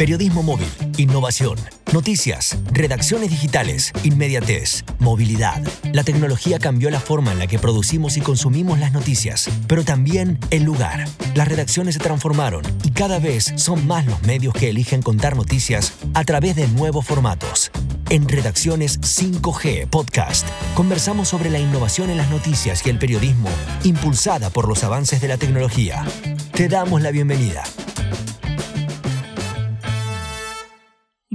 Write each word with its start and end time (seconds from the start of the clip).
Periodismo 0.00 0.42
móvil, 0.42 0.66
innovación, 0.96 1.58
noticias, 1.92 2.56
redacciones 2.72 3.28
digitales, 3.28 3.92
inmediatez, 4.02 4.82
movilidad. 4.98 5.62
La 5.92 6.04
tecnología 6.04 6.58
cambió 6.58 6.88
la 6.88 7.00
forma 7.00 7.32
en 7.32 7.38
la 7.38 7.46
que 7.46 7.58
producimos 7.58 8.16
y 8.16 8.22
consumimos 8.22 8.78
las 8.78 8.92
noticias, 8.92 9.50
pero 9.66 9.84
también 9.84 10.38
el 10.50 10.62
lugar. 10.62 11.06
Las 11.34 11.48
redacciones 11.48 11.96
se 11.96 12.00
transformaron 12.00 12.62
y 12.82 12.92
cada 12.92 13.18
vez 13.18 13.52
son 13.56 13.86
más 13.86 14.06
los 14.06 14.22
medios 14.22 14.54
que 14.54 14.70
eligen 14.70 15.02
contar 15.02 15.36
noticias 15.36 15.92
a 16.14 16.24
través 16.24 16.56
de 16.56 16.66
nuevos 16.68 17.04
formatos. 17.04 17.70
En 18.08 18.26
Redacciones 18.26 19.02
5G 19.02 19.86
Podcast 19.86 20.48
conversamos 20.74 21.28
sobre 21.28 21.50
la 21.50 21.58
innovación 21.58 22.08
en 22.08 22.16
las 22.16 22.30
noticias 22.30 22.86
y 22.86 22.88
el 22.88 22.98
periodismo 22.98 23.50
impulsada 23.84 24.48
por 24.48 24.66
los 24.66 24.82
avances 24.82 25.20
de 25.20 25.28
la 25.28 25.36
tecnología. 25.36 26.06
Te 26.54 26.68
damos 26.68 27.02
la 27.02 27.10
bienvenida. 27.10 27.64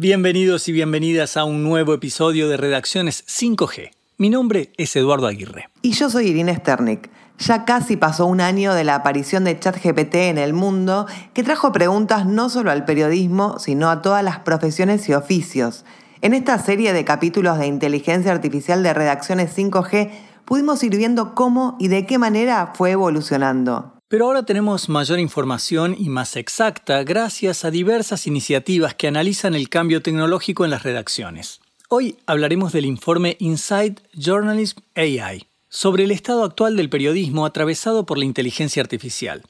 Bienvenidos 0.07 0.67
y 0.67 0.71
bienvenidas 0.71 1.35
a 1.35 1.45
un 1.45 1.63
nuevo 1.63 1.91
episodio 1.91 2.47
de 2.47 2.57
Redacciones 2.57 3.25
5G. 3.25 3.89
Mi 4.19 4.29
nombre 4.29 4.71
es 4.77 4.95
Eduardo 4.95 5.25
Aguirre. 5.25 5.67
Y 5.81 5.93
yo 5.93 6.11
soy 6.11 6.27
Irina 6.27 6.53
Sternik. 6.53 7.09
Ya 7.39 7.65
casi 7.65 7.97
pasó 7.97 8.27
un 8.27 8.39
año 8.39 8.75
de 8.75 8.83
la 8.83 8.93
aparición 8.93 9.45
de 9.45 9.59
ChatGPT 9.59 10.13
en 10.13 10.37
el 10.37 10.53
mundo, 10.53 11.07
que 11.33 11.41
trajo 11.41 11.71
preguntas 11.71 12.27
no 12.27 12.49
solo 12.49 12.69
al 12.69 12.85
periodismo, 12.85 13.57
sino 13.57 13.89
a 13.89 14.03
todas 14.03 14.23
las 14.23 14.37
profesiones 14.37 15.09
y 15.09 15.15
oficios. 15.15 15.85
En 16.21 16.35
esta 16.35 16.59
serie 16.59 16.93
de 16.93 17.03
capítulos 17.03 17.57
de 17.57 17.65
inteligencia 17.65 18.31
artificial 18.31 18.83
de 18.83 18.93
Redacciones 18.93 19.57
5G, 19.57 20.11
pudimos 20.45 20.83
ir 20.83 20.95
viendo 20.95 21.33
cómo 21.33 21.77
y 21.79 21.87
de 21.87 22.05
qué 22.05 22.19
manera 22.19 22.73
fue 22.75 22.91
evolucionando. 22.91 23.94
Pero 24.15 24.27
ahora 24.27 24.43
tenemos 24.43 24.87
mayor 24.87 25.19
información 25.19 25.93
y 25.99 26.07
más 26.07 26.37
exacta 26.37 27.03
gracias 27.03 27.65
a 27.65 27.69
diversas 27.69 28.27
iniciativas 28.27 28.95
que 28.95 29.09
analizan 29.09 29.55
el 29.55 29.67
cambio 29.67 30.01
tecnológico 30.01 30.63
en 30.63 30.71
las 30.71 30.83
redacciones. 30.83 31.59
Hoy 31.89 32.15
hablaremos 32.25 32.71
del 32.71 32.85
informe 32.85 33.35
Inside 33.41 33.95
Journalism 34.13 34.79
AI, 34.95 35.49
sobre 35.67 36.05
el 36.05 36.11
estado 36.11 36.45
actual 36.45 36.77
del 36.77 36.89
periodismo 36.89 37.45
atravesado 37.45 38.05
por 38.05 38.17
la 38.17 38.23
inteligencia 38.23 38.81
artificial, 38.81 39.43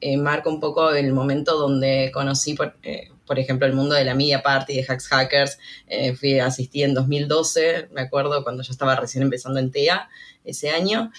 eh, 0.00 0.16
marca 0.16 0.50
un 0.50 0.60
poco 0.60 0.90
el 0.90 1.12
momento 1.12 1.56
donde 1.58 2.10
conocí, 2.12 2.54
por, 2.54 2.76
eh, 2.82 3.08
por, 3.26 3.38
ejemplo, 3.38 3.66
el 3.66 3.72
mundo 3.72 3.94
de 3.94 4.04
la 4.04 4.14
media 4.14 4.42
party, 4.42 4.74
de 4.76 4.84
Hacks 4.86 5.08
Hackers. 5.08 5.58
Eh, 5.86 6.14
fui, 6.14 6.38
asistí 6.40 6.82
en 6.82 6.92
2012, 6.94 7.88
me 7.92 8.02
acuerdo, 8.02 8.42
cuando 8.42 8.62
yo 8.62 8.70
estaba 8.70 8.96
recién 8.96 9.22
empezando 9.22 9.60
en 9.60 9.70
TEA 9.70 10.08
ese 10.44 10.70
año. 10.70 11.10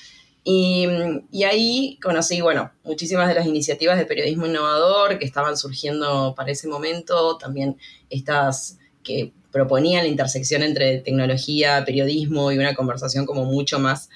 Y, 0.48 0.88
y, 1.32 1.44
ahí 1.44 1.98
conocí, 2.04 2.40
bueno, 2.40 2.72
muchísimas 2.84 3.28
de 3.28 3.34
las 3.34 3.48
iniciativas 3.48 3.98
de 3.98 4.06
periodismo 4.06 4.46
innovador 4.46 5.18
que 5.18 5.26
estaban 5.26 5.58
surgiendo 5.58 6.36
para 6.38 6.52
ese 6.52 6.68
momento, 6.68 7.40
también 7.40 7.78
estas 8.12 8.78
que 9.04 9.34
proponían 9.52 10.04
la 10.04 10.10
intersección 10.10 10.62
entre 10.64 11.00
tecnología, 11.00 11.84
periodismo 11.86 12.52
y 12.52 12.58
una 12.58 12.76
conversación 12.76 13.26
como 13.26 13.46
mucho 13.46 13.80
más 13.80 14.10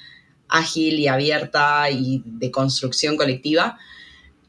ágil 0.49 0.99
y 0.99 1.07
abierta 1.07 1.89
y 1.89 2.21
de 2.25 2.51
construcción 2.51 3.15
colectiva. 3.15 3.77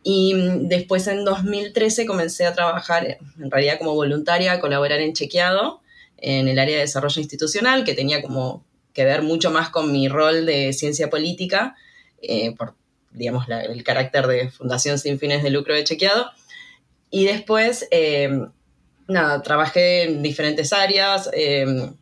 Y 0.03 0.35
mm, 0.35 0.69
después 0.69 1.07
en 1.07 1.25
2013 1.25 2.07
comencé 2.07 2.47
a 2.47 2.55
trabajar 2.55 3.19
en 3.39 3.51
realidad 3.51 3.79
como 3.79 3.95
voluntaria, 3.95 4.53
a 4.55 4.61
colaborar 4.61 5.01
en 5.01 5.13
Chequeado, 5.13 5.81
en 6.17 6.49
el 6.49 6.59
área 6.59 6.77
de 6.77 6.83
desarrollo 6.83 7.21
institucional, 7.21 7.85
que 7.85 7.95
tenía 7.95 8.21
como 8.21 8.65
que 9.01 9.07
ver 9.07 9.23
mucho 9.23 9.51
más 9.51 9.71
con 9.71 9.91
mi 9.91 10.09
rol 10.09 10.45
de 10.45 10.75
ciencia 10.75 11.09
política, 11.09 11.75
eh, 12.21 12.55
por, 12.55 12.75
digamos, 13.13 13.47
el 13.49 13.83
carácter 13.83 14.27
de 14.27 14.51
fundación 14.51 14.99
sin 14.99 15.19
fines 15.19 15.43
de 15.43 15.49
lucro 15.49 15.75
de 15.75 15.85
Chequeado. 15.85 16.31
Y 17.11 17.25
después, 17.25 17.89
em, 17.91 18.51
nada, 19.09 19.41
trabajé 19.41 20.03
en 20.03 20.23
diferentes 20.23 20.75
áreas, 20.75 21.31
em, 21.33 21.95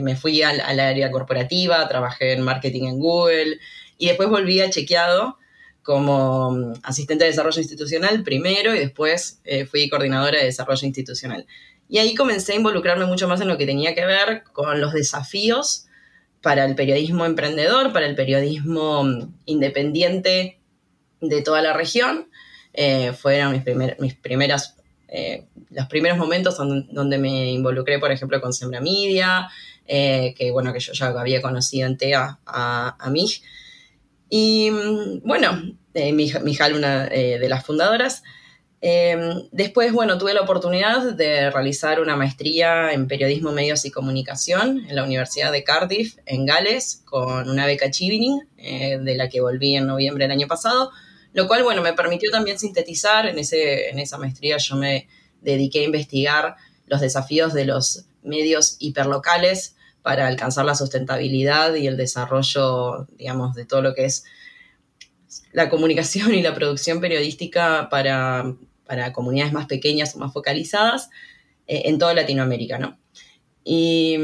me 0.00 0.14
fui 0.14 0.42
al, 0.42 0.60
al 0.60 0.78
área 0.78 1.10
corporativa, 1.10 1.88
trabajé 1.88 2.34
en 2.34 2.42
marketing 2.42 2.84
en 2.84 2.98
Google, 3.00 3.58
y 3.98 4.06
después 4.06 4.28
volví 4.28 4.60
a 4.60 4.70
Chequeado, 4.70 5.36
como 5.82 6.52
mm, 6.52 6.74
asistente 6.84 7.24
de 7.24 7.30
desarrollo 7.30 7.60
institucional 7.60 8.22
primero 8.22 8.72
y 8.72 8.78
después 8.78 9.40
eh, 9.44 9.66
fui 9.66 9.88
coordinadora 9.88 10.38
de 10.38 10.46
desarrollo 10.46 10.86
institucional. 10.86 11.44
Y 11.88 11.98
ahí 11.98 12.14
comencé 12.14 12.52
a 12.52 12.56
involucrarme 12.56 13.04
mucho 13.04 13.26
más 13.26 13.40
en 13.40 13.48
lo 13.48 13.58
que 13.58 13.66
tenía 13.66 13.94
que 13.96 14.06
ver 14.06 14.44
con 14.52 14.80
los 14.80 14.92
desafíos 14.92 15.86
para 16.44 16.64
el 16.64 16.76
periodismo 16.76 17.24
emprendedor, 17.24 17.92
para 17.92 18.06
el 18.06 18.14
periodismo 18.14 19.02
mm, 19.02 19.34
independiente 19.46 20.60
de 21.20 21.42
toda 21.42 21.60
la 21.60 21.72
región. 21.72 22.28
Eh, 22.72 23.12
fueron 23.12 23.60
mis, 23.98 24.14
primeras, 24.14 24.76
eh, 25.08 25.46
los 25.70 25.86
primeros 25.86 26.18
momentos 26.18 26.56
donde, 26.56 27.18
me 27.18 27.50
involucré, 27.50 27.98
por 27.98 28.12
ejemplo, 28.12 28.40
con 28.40 28.52
Sembra 28.52 28.80
Media, 28.80 29.48
que 29.86 30.50
bueno, 30.52 30.72
que 30.72 30.78
yo 30.78 30.92
ya 30.92 31.06
había 31.08 31.42
conocido 31.42 31.88
en 31.88 31.96
TEA 31.96 32.38
a, 32.46 32.96
a 32.98 33.10
MIG. 33.10 33.42
Y 34.28 34.70
mm, 34.70 35.20
bueno, 35.26 35.76
eh, 35.94 36.12
mi, 36.12 36.24
hija, 36.24 36.66
una 36.74 37.06
eh, 37.06 37.38
de 37.38 37.48
las 37.48 37.64
fundadoras. 37.64 38.24
Em, 38.86 39.48
después, 39.50 39.94
bueno, 39.94 40.18
tuve 40.18 40.34
la 40.34 40.42
oportunidad 40.42 41.14
de 41.14 41.50
realizar 41.50 42.00
una 42.00 42.16
maestría 42.16 42.92
en 42.92 43.08
periodismo, 43.08 43.50
medios 43.50 43.86
y 43.86 43.90
comunicación 43.90 44.84
en 44.86 44.94
la 44.94 45.04
Universidad 45.04 45.52
de 45.52 45.64
Cardiff, 45.64 46.18
en 46.26 46.44
Gales, 46.44 47.00
con 47.06 47.48
una 47.48 47.64
beca 47.64 47.90
Chevening, 47.90 48.40
eh, 48.58 48.98
de 49.00 49.14
la 49.16 49.30
que 49.30 49.40
volví 49.40 49.74
en 49.74 49.86
noviembre 49.86 50.24
del 50.24 50.32
año 50.32 50.48
pasado, 50.48 50.90
lo 51.32 51.48
cual, 51.48 51.62
bueno, 51.62 51.80
me 51.80 51.94
permitió 51.94 52.30
también 52.30 52.58
sintetizar. 52.58 53.24
En, 53.24 53.38
ese, 53.38 53.88
en 53.88 54.00
esa 54.00 54.18
maestría 54.18 54.58
yo 54.58 54.76
me 54.76 55.08
dediqué 55.40 55.80
a 55.80 55.84
investigar 55.84 56.56
los 56.84 57.00
desafíos 57.00 57.54
de 57.54 57.64
los 57.64 58.04
medios 58.22 58.76
hiperlocales 58.80 59.76
para 60.02 60.26
alcanzar 60.26 60.66
la 60.66 60.74
sustentabilidad 60.74 61.74
y 61.74 61.86
el 61.86 61.96
desarrollo, 61.96 63.06
digamos, 63.16 63.54
de 63.54 63.64
todo 63.64 63.80
lo 63.80 63.94
que 63.94 64.04
es 64.04 64.24
la 65.52 65.70
comunicación 65.70 66.34
y 66.34 66.42
la 66.42 66.54
producción 66.54 67.00
periodística 67.00 67.88
para, 67.88 68.54
comunidades 69.12 69.52
más 69.52 69.66
pequeñas 69.66 70.14
o 70.14 70.18
más 70.18 70.32
focalizadas 70.32 71.10
eh, 71.66 71.82
en 71.86 71.98
toda 71.98 72.14
Latinoamérica, 72.14 72.78
¿no? 72.78 72.98
Y 73.64 74.18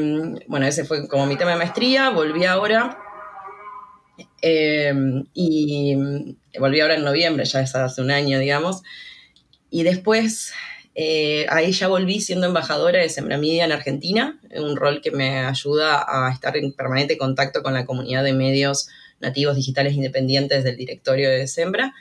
bueno, 0.46 0.66
ese 0.66 0.84
fue 0.84 1.08
como 1.08 1.26
mi 1.26 1.36
tema 1.36 1.52
de 1.52 1.56
maestría, 1.56 2.10
volví 2.10 2.44
ahora 2.44 2.98
eh, 4.42 4.92
y 5.32 5.96
volví 6.58 6.80
ahora 6.80 6.96
en 6.96 7.04
noviembre, 7.04 7.44
ya 7.46 7.60
es 7.60 7.74
hace 7.74 8.02
un 8.02 8.10
año, 8.10 8.38
digamos, 8.38 8.82
y 9.70 9.82
después 9.82 10.52
eh, 10.94 11.46
ahí 11.48 11.72
ya 11.72 11.88
volví 11.88 12.20
siendo 12.20 12.46
embajadora 12.46 12.98
de 12.98 13.08
Sembramedia 13.08 13.64
en 13.64 13.72
Argentina, 13.72 14.38
un 14.56 14.76
rol 14.76 15.00
que 15.00 15.10
me 15.10 15.38
ayuda 15.38 16.04
a 16.06 16.30
estar 16.32 16.56
en 16.56 16.72
permanente 16.72 17.16
contacto 17.16 17.62
con 17.62 17.74
la 17.74 17.86
comunidad 17.86 18.24
de 18.24 18.32
medios 18.32 18.88
nativos 19.20 19.56
digitales 19.56 19.94
independientes 19.94 20.64
del 20.64 20.76
directorio 20.76 21.30
de 21.30 21.46
Sembra. 21.46 21.94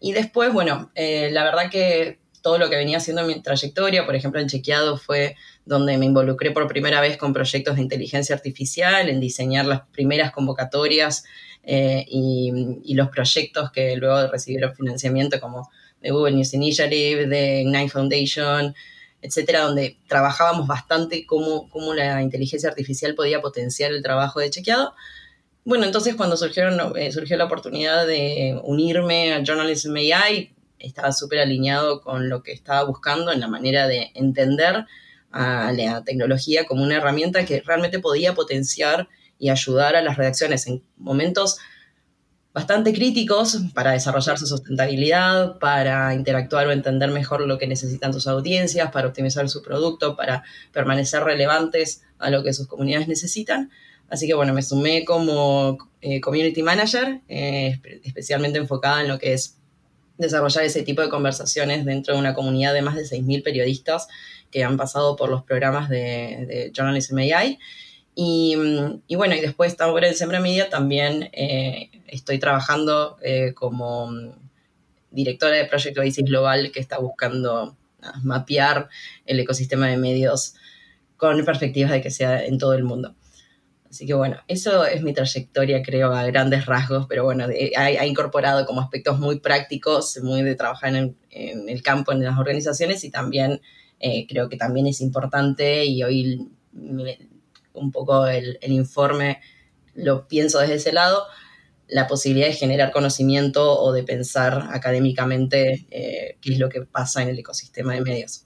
Y 0.00 0.12
después, 0.12 0.52
bueno, 0.52 0.90
eh, 0.94 1.30
la 1.32 1.44
verdad 1.44 1.70
que 1.70 2.18
todo 2.42 2.58
lo 2.58 2.70
que 2.70 2.76
venía 2.76 2.98
haciendo 2.98 3.22
en 3.22 3.28
mi 3.28 3.42
trayectoria, 3.42 4.06
por 4.06 4.14
ejemplo, 4.14 4.40
en 4.40 4.46
Chequeado 4.46 4.96
fue 4.96 5.34
donde 5.64 5.98
me 5.98 6.06
involucré 6.06 6.52
por 6.52 6.68
primera 6.68 7.00
vez 7.00 7.16
con 7.16 7.32
proyectos 7.32 7.74
de 7.74 7.82
inteligencia 7.82 8.36
artificial, 8.36 9.08
en 9.08 9.18
diseñar 9.18 9.66
las 9.66 9.82
primeras 9.88 10.30
convocatorias 10.30 11.24
eh, 11.64 12.04
y, 12.08 12.94
los 12.94 13.08
proyectos 13.08 13.72
que 13.72 13.96
luego 13.96 14.28
recibieron 14.28 14.74
financiamiento 14.76 15.40
como 15.40 15.68
de 16.00 16.12
Google 16.12 16.36
News 16.36 16.54
Initiative, 16.54 17.26
de 17.26 17.62
Ignite 17.62 17.90
Foundation, 17.90 18.74
etcétera, 19.20 19.62
donde 19.62 19.98
trabajábamos 20.06 20.68
bastante 20.68 21.26
cómo, 21.26 21.68
cómo 21.68 21.94
la 21.94 22.22
inteligencia 22.22 22.68
artificial 22.68 23.16
podía 23.16 23.40
potenciar 23.40 23.90
el 23.90 24.04
trabajo 24.04 24.38
de 24.38 24.50
chequeado. 24.50 24.94
Bueno, 25.66 25.84
entonces 25.84 26.14
cuando 26.14 26.36
surgieron, 26.36 26.96
eh, 26.96 27.10
surgió 27.10 27.36
la 27.36 27.46
oportunidad 27.46 28.06
de 28.06 28.56
unirme 28.62 29.34
a 29.34 29.42
Journalism 29.42 29.96
AI, 29.96 30.54
estaba 30.78 31.10
súper 31.10 31.40
alineado 31.40 32.02
con 32.02 32.28
lo 32.28 32.44
que 32.44 32.52
estaba 32.52 32.84
buscando 32.84 33.32
en 33.32 33.40
la 33.40 33.48
manera 33.48 33.88
de 33.88 34.12
entender 34.14 34.86
a 35.32 35.72
la 35.72 36.04
tecnología 36.04 36.66
como 36.66 36.84
una 36.84 36.98
herramienta 36.98 37.44
que 37.44 37.62
realmente 37.62 37.98
podía 37.98 38.32
potenciar 38.32 39.08
y 39.40 39.48
ayudar 39.48 39.96
a 39.96 40.02
las 40.02 40.16
redacciones 40.16 40.68
en 40.68 40.84
momentos 40.98 41.58
bastante 42.54 42.92
críticos 42.92 43.58
para 43.74 43.90
desarrollar 43.90 44.38
su 44.38 44.46
sustentabilidad, 44.46 45.58
para 45.58 46.14
interactuar 46.14 46.68
o 46.68 46.70
entender 46.70 47.10
mejor 47.10 47.40
lo 47.40 47.58
que 47.58 47.66
necesitan 47.66 48.12
sus 48.12 48.28
audiencias, 48.28 48.92
para 48.92 49.08
optimizar 49.08 49.48
su 49.48 49.62
producto, 49.62 50.14
para 50.14 50.44
permanecer 50.72 51.24
relevantes 51.24 52.04
a 52.20 52.30
lo 52.30 52.44
que 52.44 52.52
sus 52.52 52.68
comunidades 52.68 53.08
necesitan. 53.08 53.72
Así 54.08 54.26
que 54.26 54.34
bueno, 54.34 54.54
me 54.54 54.62
sumé 54.62 55.04
como 55.04 55.78
eh, 56.00 56.20
community 56.20 56.62
manager, 56.62 57.20
eh, 57.28 57.80
especialmente 58.04 58.58
enfocada 58.58 59.00
en 59.00 59.08
lo 59.08 59.18
que 59.18 59.32
es 59.32 59.58
desarrollar 60.18 60.64
ese 60.64 60.82
tipo 60.82 61.02
de 61.02 61.08
conversaciones 61.08 61.84
dentro 61.84 62.14
de 62.14 62.20
una 62.20 62.34
comunidad 62.34 62.72
de 62.72 62.82
más 62.82 62.94
de 62.94 63.02
6.000 63.02 63.42
periodistas 63.42 64.08
que 64.50 64.64
han 64.64 64.76
pasado 64.76 65.16
por 65.16 65.28
los 65.28 65.42
programas 65.42 65.88
de, 65.88 66.70
Journalism 66.74 67.18
AI. 67.18 67.58
Y, 68.14 68.56
bueno, 69.14 69.34
y 69.34 69.40
después 69.40 69.78
ahora 69.80 70.08
en 70.08 70.14
Sembra 70.14 70.40
Media 70.40 70.70
también 70.70 71.28
eh, 71.34 71.90
estoy 72.06 72.38
trabajando 72.38 73.18
como 73.54 74.10
directora 75.10 75.56
de 75.56 75.64
Proyecto 75.64 76.00
Oasis 76.00 76.24
Global 76.24 76.70
que 76.72 76.80
está 76.80 76.98
buscando 76.98 77.76
ah, 78.02 78.20
mapear 78.22 78.88
el 79.24 79.40
ecosistema 79.40 79.88
de 79.88 79.96
medios 79.96 80.54
con 81.16 81.44
perspectivas 81.44 81.90
de 81.90 82.02
que 82.02 82.10
sea 82.10 82.44
en 82.44 82.58
todo 82.58 82.74
el 82.74 82.84
mundo. 82.84 83.14
Así 83.90 84.06
que 84.06 84.14
bueno, 84.14 84.38
eso 84.48 84.84
es 84.84 85.02
mi 85.02 85.12
trayectoria, 85.12 85.82
creo, 85.82 86.12
a 86.12 86.24
grandes 86.24 86.66
rasgos, 86.66 87.06
pero 87.08 87.24
bueno, 87.24 87.46
ha, 87.76 88.06
incorporado 88.06 88.66
como 88.66 88.80
aspectos 88.80 89.18
muy 89.18 89.40
prácticos, 89.40 90.18
muy 90.22 90.42
de 90.42 90.54
trabajar 90.54 90.94
en, 90.94 91.16
el 91.30 91.82
campo, 91.82 92.12
en 92.12 92.22
las 92.22 92.38
organizaciones 92.38 93.04
y 93.04 93.10
también 93.10 93.60
eh, 94.00 94.26
creo 94.28 94.48
que 94.48 94.56
también 94.56 94.86
es 94.86 95.00
importante 95.00 95.84
y 95.84 96.02
hoy 96.02 96.48
un 97.72 97.92
poco 97.92 98.26
el, 98.26 98.58
informe 98.62 99.40
lo 99.94 100.26
pienso 100.28 100.58
desde 100.58 100.74
ese 100.74 100.92
lado, 100.92 101.24
la 101.88 102.06
posibilidad 102.06 102.48
de 102.48 102.54
generar 102.54 102.90
conocimiento 102.90 103.80
o 103.80 103.92
de 103.92 104.02
pensar 104.02 104.68
académicamente 104.72 105.86
eh, 105.90 106.36
qué 106.40 106.52
es 106.52 106.58
lo 106.58 106.68
que 106.68 106.82
pasa 106.82 107.22
en 107.22 107.28
el 107.28 107.38
ecosistema 107.38 107.94
de 107.94 108.00
medios 108.00 108.45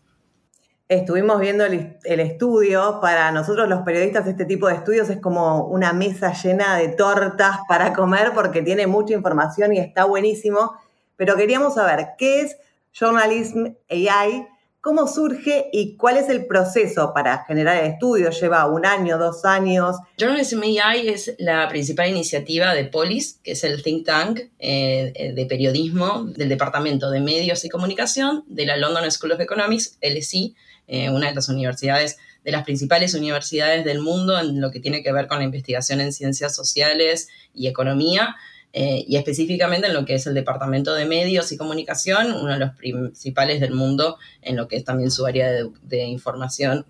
estuvimos 0.90 1.40
viendo 1.40 1.64
el, 1.64 2.00
estudio. 2.02 2.98
Para 3.00 3.30
nosotros 3.30 3.68
los 3.68 3.82
periodistas 3.82 4.26
este 4.26 4.44
tipo 4.44 4.66
de 4.66 4.74
estudios 4.74 5.08
es 5.08 5.20
como 5.20 5.66
una 5.66 5.92
mesa 5.92 6.32
llena 6.32 6.76
de 6.76 6.88
tortas 6.88 7.58
para 7.68 7.92
comer 7.92 8.32
porque 8.34 8.60
tiene 8.60 8.88
mucha 8.88 9.14
información 9.14 9.72
y 9.72 9.78
está 9.78 10.04
buenísimo. 10.04 10.74
Pero 11.16 11.36
queríamos 11.36 11.74
saber 11.74 12.08
qué 12.18 12.40
es 12.40 12.56
Journalism 12.92 13.66
AI, 13.88 14.48
cómo 14.80 15.06
surge 15.06 15.68
y 15.72 15.96
cuál 15.96 16.16
es 16.16 16.28
el 16.28 16.46
proceso 16.46 17.12
para 17.14 17.44
generar 17.44 17.76
el 17.84 17.92
estudio. 17.92 18.30
¿Lleva 18.30 18.66
un 18.66 18.84
año, 18.84 19.16
dos 19.16 19.44
años? 19.44 19.96
Journalism 20.18 20.60
AI 20.60 21.08
es 21.08 21.36
la 21.38 21.68
principal 21.68 22.10
iniciativa 22.10 22.74
de 22.74 22.86
Polis, 22.86 23.38
que 23.44 23.52
es 23.52 23.62
el 23.62 23.84
think 23.84 24.06
tank 24.06 24.40
eh, 24.58 25.32
de 25.36 25.46
periodismo 25.46 26.24
del 26.24 26.48
Departamento 26.48 27.12
de 27.12 27.20
Medios 27.20 27.64
y 27.64 27.68
Comunicación 27.68 28.42
de 28.48 28.66
la 28.66 28.76
London 28.76 29.08
School 29.08 29.32
of 29.32 29.40
Economics, 29.40 29.96
LSE 30.02 30.56
eh, 30.92 31.08
una 31.08 31.28
de 31.28 31.36
las 31.36 31.48
universidades, 31.48 32.18
de 32.42 32.50
las 32.50 32.64
principales 32.64 33.14
universidades 33.14 33.84
del 33.84 34.00
mundo 34.00 34.36
en 34.40 34.60
lo 34.60 34.72
que 34.72 34.80
tiene 34.80 35.04
que 35.04 35.12
ver 35.12 35.28
con 35.28 35.38
la 35.38 35.44
investigación 35.44 36.00
en 36.00 36.12
ciencias 36.12 36.52
sociales 36.52 37.28
y 37.54 37.68
economía, 37.68 38.34
eh, 38.72 39.04
y 39.06 39.16
específicamente 39.16 39.86
en 39.86 39.94
lo 39.94 40.04
que 40.04 40.14
es 40.14 40.26
el 40.26 40.34
Departamento 40.34 40.92
de 40.94 41.04
Medios 41.04 41.52
y 41.52 41.56
Comunicación, 41.56 42.32
uno 42.32 42.54
de 42.54 42.58
los 42.58 42.72
principales 42.72 43.60
del 43.60 43.72
mundo 43.72 44.18
en 44.42 44.56
lo 44.56 44.66
que 44.66 44.78
es 44.78 44.84
también 44.84 45.12
su 45.12 45.24
área 45.26 45.48
de, 45.82 46.04
información, 46.06 46.84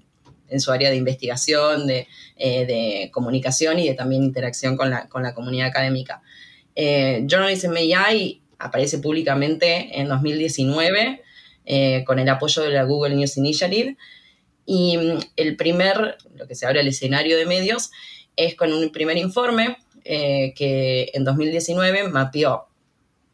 en 0.49 0.61
su 0.61 0.73
área 0.73 0.89
de 0.89 0.97
investigación, 0.97 1.87
de, 1.87 2.09
eh, 2.37 3.11
comunicación 3.13 3.81
y 3.81 3.89
de 3.89 3.95
también 3.95 4.25
interacción 4.25 4.79
con 4.79 4.89
la, 4.89 5.11
con 5.11 5.23
la 5.23 5.35
comunidad 5.35 5.69
académica. 5.69 6.23
Journalism 6.75 7.75
AI 7.75 8.41
aparece 8.59 8.99
públicamente 8.99 10.01
en 10.01 10.09
2019 10.09 11.23
eh, 11.65 12.05
con 12.07 12.19
el 12.19 12.29
apoyo 12.29 12.63
de 12.63 12.71
la 12.71 12.85
Google 12.85 13.15
News 13.15 13.37
Initiative. 13.37 13.97
Y 14.67 14.97
mm, 14.97 15.19
el 15.37 15.57
primer, 15.57 16.19
lo 16.35 16.47
que 16.47 16.55
se 16.55 16.67
abre 16.67 16.81
el 16.81 16.89
escenario 16.89 17.37
de 17.37 17.47
medios, 17.47 17.91
es 18.37 18.55
con 18.55 18.73
un 18.73 18.91
primer 18.91 19.17
informe 19.17 19.77
eh, 20.05 20.55
que 20.57 21.11
en 21.13 21.25
2019 21.25 22.09
mapeó 22.09 22.69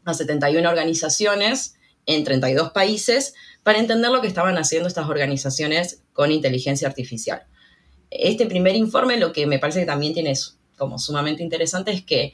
a 0.04 0.14
71 0.14 0.68
organizaciones 0.68 1.76
en 2.06 2.24
32 2.24 2.70
países 2.70 3.34
para 3.62 3.78
entender 3.78 4.10
lo 4.10 4.20
que 4.20 4.28
estaban 4.28 4.56
haciendo 4.58 4.88
estas 4.88 5.08
organizaciones 5.08 6.02
con 6.12 6.30
inteligencia 6.30 6.88
artificial. 6.88 7.42
Este 8.10 8.46
primer 8.46 8.76
informe 8.76 9.16
lo 9.16 9.32
que 9.32 9.46
me 9.46 9.58
parece 9.58 9.80
que 9.80 9.86
también 9.86 10.14
tiene 10.14 10.32
como 10.76 10.98
sumamente 10.98 11.42
interesante 11.42 11.90
es 11.90 12.04
que 12.04 12.32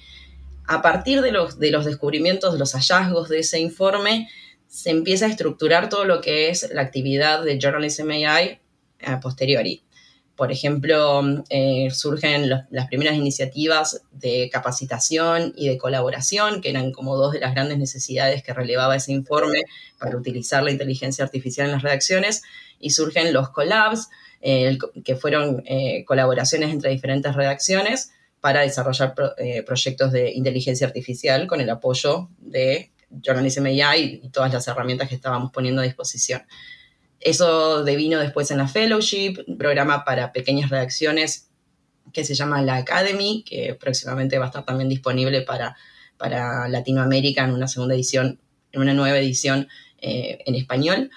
a 0.66 0.82
partir 0.82 1.22
de 1.22 1.32
los, 1.32 1.58
de 1.58 1.70
los 1.70 1.84
descubrimientos, 1.84 2.52
de 2.52 2.58
los 2.58 2.72
hallazgos 2.72 3.28
de 3.28 3.40
ese 3.40 3.60
informe, 3.60 4.28
se 4.72 4.88
empieza 4.88 5.26
a 5.26 5.28
estructurar 5.28 5.90
todo 5.90 6.06
lo 6.06 6.22
que 6.22 6.48
es 6.48 6.70
la 6.72 6.80
actividad 6.80 7.44
de 7.44 7.58
Journalism 7.58 8.10
AI 8.10 8.58
a 9.04 9.20
posteriori. 9.20 9.82
Por 10.34 10.50
ejemplo, 10.50 11.20
eh, 11.50 11.90
surgen 11.90 12.48
las 12.70 12.86
primeras 12.86 13.16
iniciativas 13.16 14.00
de 14.12 14.48
capacitación 14.50 15.52
y 15.56 15.69
de 15.69 15.76
colaboración, 15.76 16.62
que 16.62 16.70
eran 16.70 16.90
como 16.90 17.19
dos 17.19 17.34
de 17.34 17.40
las 17.40 17.54
grandes 17.54 17.76
necesidades 17.76 18.42
que 18.42 18.54
relevaba 18.54 18.96
ese 18.96 19.12
informe 19.12 19.60
para 19.98 20.16
utilizar 20.16 20.62
la 20.62 20.70
inteligencia 20.70 21.22
artificial 21.22 21.67
en 21.67 21.72
las 21.72 21.82
redacciones, 21.82 22.43
y 22.81 22.91
surgen 22.91 23.34
los 23.34 23.50
collabs, 23.50 24.08
eh, 24.41 24.79
que 25.05 25.17
fueron 25.17 25.62
eh, 25.67 26.02
colaboraciones 26.06 26.70
entre 26.70 26.91
diferentes 26.91 27.34
redacciones 27.34 28.12
para 28.41 28.62
desarrollar 28.62 29.14
proyectos 29.67 30.12
de 30.12 30.32
inteligencia 30.32 30.86
artificial 30.86 31.46
con 31.46 31.60
el 31.60 31.69
apoyo 31.69 32.31
de 32.38 32.92
Journalism 33.20 33.66
y 33.66 34.28
todas 34.31 34.52
las 34.52 34.66
herramientas 34.69 35.08
que 35.08 35.14
estábamos 35.14 35.52
poniendo 35.52 35.82
a 35.82 35.84
disposición. 35.84 36.42
Eso 37.20 37.84
devino 37.84 38.19
después 38.19 38.50
en 38.50 38.58
la 38.58 38.69
Fellowship, 38.69 39.44
un 39.46 39.56
programa 39.56 40.04
para 40.04 40.32
pequeñas 40.32 40.70
redacciones 40.70 41.48
que 42.12 42.24
se 42.24 42.34
llama 42.34 42.62
la 42.62 42.76
Academy, 42.76 43.44
que 43.46 43.74
próximamente 43.74 44.38
va 44.38 44.46
a 44.46 44.48
estar 44.48 44.64
también 44.64 44.88
disponible 44.88 45.42
para, 45.42 45.76
para 46.16 46.69
Latinoamérica 46.69 47.44
en 47.44 47.52
una 47.52 47.69
segunda 47.69 47.94
edición, 47.94 48.40
en 48.72 48.81
una 48.81 48.94
nueva 48.94 49.19
edición 49.19 49.69
eh, 49.98 50.38
en 50.46 50.54
español. 50.56 51.10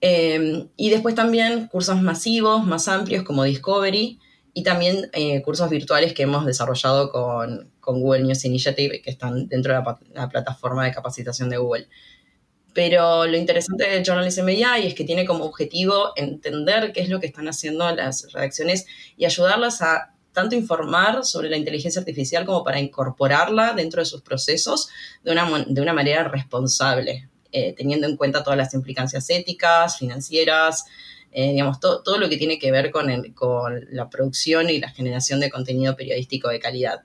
Eh, 0.00 0.68
y 0.76 0.90
después 0.90 1.14
también 1.14 1.68
cursos 1.68 2.02
masivos, 2.02 2.66
más 2.66 2.88
amplios 2.88 3.24
como 3.24 3.44
Discovery, 3.44 4.18
y 4.52 4.62
también 4.62 5.10
eh, 5.12 5.42
cursos 5.42 5.68
virtuales 5.68 6.14
que 6.14 6.22
hemos 6.22 6.46
desarrollado 6.46 7.10
con, 7.12 7.70
Google 7.94 8.24
News 8.24 8.44
Initiative, 8.44 9.00
que 9.00 9.10
están 9.10 9.48
dentro 9.48 9.72
de 9.72 9.82
la, 10.14 10.28
plataforma 10.28 10.84
de 10.84 10.92
capacitación 10.92 11.48
de 11.48 11.56
Google. 11.56 11.88
Pero 12.74 13.26
lo 13.26 13.36
interesante 13.36 13.88
de 13.88 14.04
Journalism 14.04 14.46
AI 14.48 14.86
es 14.88 14.94
que 14.94 15.04
tiene 15.04 15.24
como 15.24 15.44
objetivo 15.44 16.12
entender 16.16 16.92
qué 16.92 17.00
es 17.00 17.08
lo 17.08 17.20
que 17.20 17.26
están 17.26 17.48
haciendo 17.48 17.90
las 17.94 18.30
redacciones 18.32 18.86
y 19.16 19.24
ayudarlas 19.24 19.80
a 19.80 20.12
tanto 20.32 20.54
informar 20.54 21.24
sobre 21.24 21.48
la 21.48 21.56
inteligencia 21.56 22.00
artificial 22.00 22.44
como 22.44 22.62
para 22.62 22.78
incorporarla 22.78 23.72
dentro 23.72 24.02
de 24.02 24.04
sus 24.04 24.20
procesos 24.20 24.90
de 25.24 25.32
una, 25.32 25.64
de 25.66 25.80
una 25.80 25.94
manera 25.94 26.24
responsable, 26.24 27.30
eh, 27.52 27.72
teniendo 27.74 28.06
en 28.06 28.18
cuenta 28.18 28.44
todas 28.44 28.58
las 28.58 28.74
implicancias 28.74 29.30
éticas, 29.30 29.96
financieras, 29.98 30.84
eh, 31.32 31.52
digamos, 31.52 31.80
todo 31.80 32.18
lo 32.18 32.28
que 32.28 32.36
tiene 32.36 32.58
que 32.58 32.70
ver 32.70 32.90
con, 32.90 33.10
con 33.32 33.86
la 33.90 34.08
producción 34.08 34.70
y 34.70 34.78
la 34.78 34.90
generación 34.90 35.40
de 35.40 35.50
contenido 35.50 35.96
periodístico 35.96 36.48
de 36.48 36.60
calidad. 36.60 37.00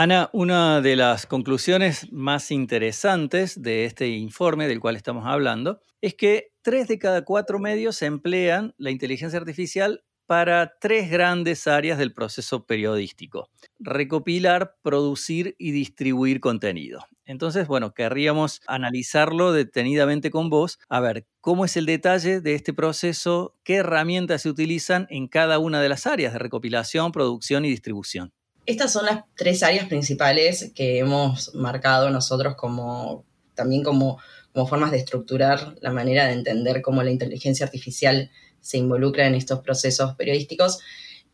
Ana, 0.00 0.30
una 0.32 0.80
de 0.80 0.94
las 0.94 1.26
conclusiones 1.26 2.12
más 2.12 2.52
interesantes 2.52 3.60
de 3.60 3.84
este 3.84 4.06
informe 4.06 4.68
del 4.68 4.78
cual 4.78 4.94
estamos 4.94 5.26
hablando 5.26 5.80
es 6.00 6.14
que 6.14 6.52
tres 6.62 6.86
de 6.86 7.00
cada 7.00 7.24
cuatro 7.24 7.58
medios 7.58 8.00
emplean 8.02 8.76
la 8.78 8.92
inteligencia 8.92 9.40
artificial 9.40 10.04
para 10.26 10.78
tres 10.78 11.10
grandes 11.10 11.66
áreas 11.66 11.98
del 11.98 12.14
proceso 12.14 12.64
periodístico. 12.64 13.50
Recopilar, 13.80 14.76
producir 14.82 15.56
y 15.58 15.72
distribuir 15.72 16.38
contenido. 16.38 17.04
Entonces, 17.24 17.66
bueno, 17.66 17.92
querríamos 17.92 18.60
analizarlo 18.68 19.50
detenidamente 19.50 20.30
con 20.30 20.48
vos. 20.48 20.78
A 20.88 21.00
ver, 21.00 21.26
¿cómo 21.40 21.64
es 21.64 21.76
el 21.76 21.86
detalle 21.86 22.40
de 22.40 22.54
este 22.54 22.72
proceso? 22.72 23.56
¿Qué 23.64 23.74
herramientas 23.74 24.42
se 24.42 24.48
utilizan 24.48 25.08
en 25.10 25.26
cada 25.26 25.58
una 25.58 25.82
de 25.82 25.88
las 25.88 26.06
áreas 26.06 26.34
de 26.34 26.38
recopilación, 26.38 27.10
producción 27.10 27.64
y 27.64 27.70
distribución? 27.70 28.32
Estas 28.68 28.92
son 28.92 29.06
las 29.06 29.20
tres 29.34 29.62
áreas 29.62 29.88
principales 29.88 30.72
que 30.74 30.98
hemos 30.98 31.54
marcado 31.54 32.10
nosotros 32.10 32.54
como 32.54 33.24
también 33.54 33.82
como, 33.82 34.18
formas 34.52 34.90
de 34.90 34.98
estructurar 34.98 35.76
la 35.80 35.90
manera 35.90 36.26
de 36.26 36.34
entender 36.34 36.82
cómo 36.82 37.02
la 37.02 37.10
inteligencia 37.10 37.64
artificial 37.64 38.30
se 38.60 38.76
involucra 38.76 39.26
en 39.26 39.34
estos 39.34 39.60
procesos 39.60 40.16
periodísticos. 40.16 40.80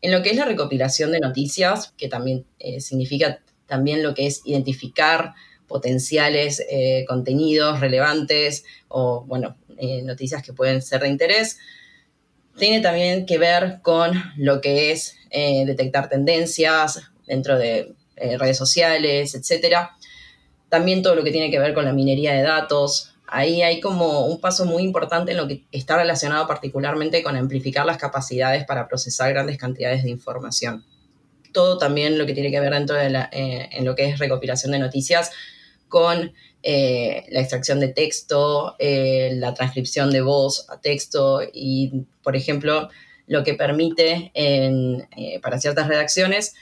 En 0.01 0.13
lo 0.13 0.23
que 0.23 0.29
es 0.29 0.37
la 0.37 0.45
recopilación 0.45 1.11
de 1.11 1.19
noticias, 1.19 1.93
que 1.97 2.07
también 2.07 2.45
eh, 2.57 2.79
significa 2.79 3.41
también 3.65 4.01
lo 4.01 4.13
que 4.13 4.27
es 4.27 4.41
identificar 4.45 5.33
potenciales 5.67 6.63
eh, 6.69 7.03
contenidos 7.05 7.81
relevantes 7.81 8.63
o, 8.87 9.25
bueno, 9.25 9.57
eh, 9.77 10.03
noticias 10.03 10.41
que 10.41 10.53
pueden 10.53 10.81
ser 10.81 11.01
de 11.01 11.09
interés, 11.09 11.57
tiene 12.57 12.79
también 12.79 13.25
que 13.25 13.37
ver 13.37 13.79
con 13.81 14.13
lo 14.37 14.61
que 14.61 14.93
es 14.93 15.17
detectar 15.33 16.07
tendencias, 16.07 17.11
dentro 17.27 17.57
de 17.57 17.95
eh, 18.17 18.37
redes 18.37 18.57
sociales, 18.57 19.35
etcétera. 19.35 19.97
También 20.69 21.03
todo 21.03 21.15
lo 21.15 21.23
que 21.23 21.31
tiene 21.31 21.51
que 21.51 21.59
ver 21.59 21.73
con 21.73 21.83
la 21.83 21.91
minería 21.91 22.33
de 22.33 22.43
datos. 22.43 23.13
Ahí 23.27 23.61
hay 23.61 23.81
como 23.81 24.25
un 24.25 24.39
paso 24.39 24.65
muy 24.65 24.83
importante 24.83 25.31
en 25.31 25.37
lo 25.37 25.47
que 25.47 25.65
está 25.71 25.97
relacionado 25.97 26.47
particularmente 26.47 27.23
con 27.23 27.35
amplificar 27.35 27.85
las 27.85 27.97
capacidades 27.97 28.63
para 28.65 28.87
procesar 28.87 29.31
grandes 29.33 29.57
cantidades 29.57 30.03
de 30.03 30.11
información. 30.11 30.85
Todo 31.51 31.77
también 31.77 32.17
lo 32.17 32.25
que 32.25 32.33
tiene 32.33 32.51
que 32.51 32.59
ver 32.59 32.73
dentro 32.73 32.95
de 32.95 33.09
la, 33.09 33.29
eh, 33.33 33.69
en 33.71 33.83
lo 33.83 33.95
que 33.95 34.05
es 34.05 34.19
recopilación 34.19 34.71
de 34.71 34.79
noticias 34.79 35.31
con 35.89 36.33
eh, 36.63 37.25
la 37.31 37.41
extracción 37.41 37.79
de 37.79 37.89
texto, 37.89 38.75
la 38.79 39.53
transcripción 39.53 40.09
de 40.09 40.21
voz 40.21 40.69
a 40.69 40.79
texto 40.79 41.41
y, 41.53 42.05
por 42.23 42.35
ejemplo, 42.35 42.89
lo 43.27 43.43
que 43.43 43.53
permite 43.53 44.31
para 45.41 45.59
ciertas 45.59 45.87
redacciones 45.87 46.55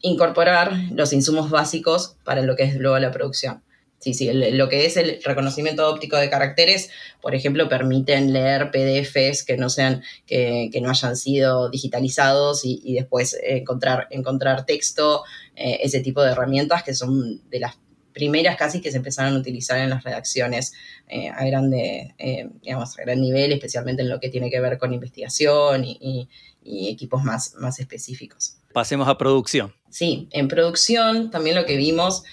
incorporar 0.00 0.72
los 0.92 1.12
insumos 1.12 1.50
básicos 1.50 2.16
para 2.24 2.42
lo 2.42 2.56
que 2.56 2.64
es 2.64 2.76
luego 2.76 2.98
la 2.98 3.10
producción. 3.10 3.62
Sí, 3.98 4.12
sí, 4.12 4.30
lo 4.30 4.68
que 4.68 4.84
es 4.84 4.96
el 4.98 5.20
reconocimiento 5.24 5.88
óptico 5.88 6.18
de 6.18 6.28
caracteres, 6.28 6.90
por 7.22 7.34
ejemplo, 7.34 7.68
permiten 7.68 8.32
leer 8.32 8.70
PDFs 8.70 9.42
que 9.42 9.56
no 9.56 9.70
sean, 9.70 10.02
que, 10.26 10.70
no 10.82 10.90
hayan 10.90 11.16
sido 11.16 11.70
digitalizados 11.70 12.60
y, 12.64 12.94
después 12.94 13.36
encontrar, 13.42 14.06
encontrar 14.10 14.66
texto, 14.66 15.24
eh, 15.56 15.78
ese 15.82 16.00
tipo 16.00 16.22
de 16.22 16.32
herramientas 16.32 16.82
que 16.82 16.94
son 16.94 17.48
de 17.48 17.58
las 17.58 17.78
primeras 18.12 18.56
casi 18.56 18.80
que 18.80 18.90
se 18.90 18.98
empezaron 18.98 19.34
a 19.34 19.38
utilizar 19.38 19.78
en 19.78 19.90
las 19.90 20.04
redacciones 20.04 20.72
eh, 21.08 21.30
a 21.30 21.44
grande, 21.44 22.14
eh, 22.18 22.48
digamos, 22.62 22.98
a 22.98 23.02
gran 23.02 23.20
nivel, 23.20 23.52
especialmente 23.52 24.02
en 24.02 24.10
lo 24.10 24.20
que 24.20 24.28
tiene 24.28 24.50
que 24.50 24.60
ver 24.60 24.78
con 24.78 24.92
investigación 24.92 25.84
y, 25.84 26.28
y 26.62 26.88
equipos 26.90 27.24
más, 27.24 27.54
más 27.56 27.78
específicos. 27.80 28.58
Pasemos 28.76 29.08
a 29.08 29.16
producción. 29.16 29.72
Sí, 29.88 30.28
en 30.32 30.48
producción 30.48 31.30
también 31.30 31.56
lo 31.56 31.64
que 31.64 31.78
vimos, 31.78 32.24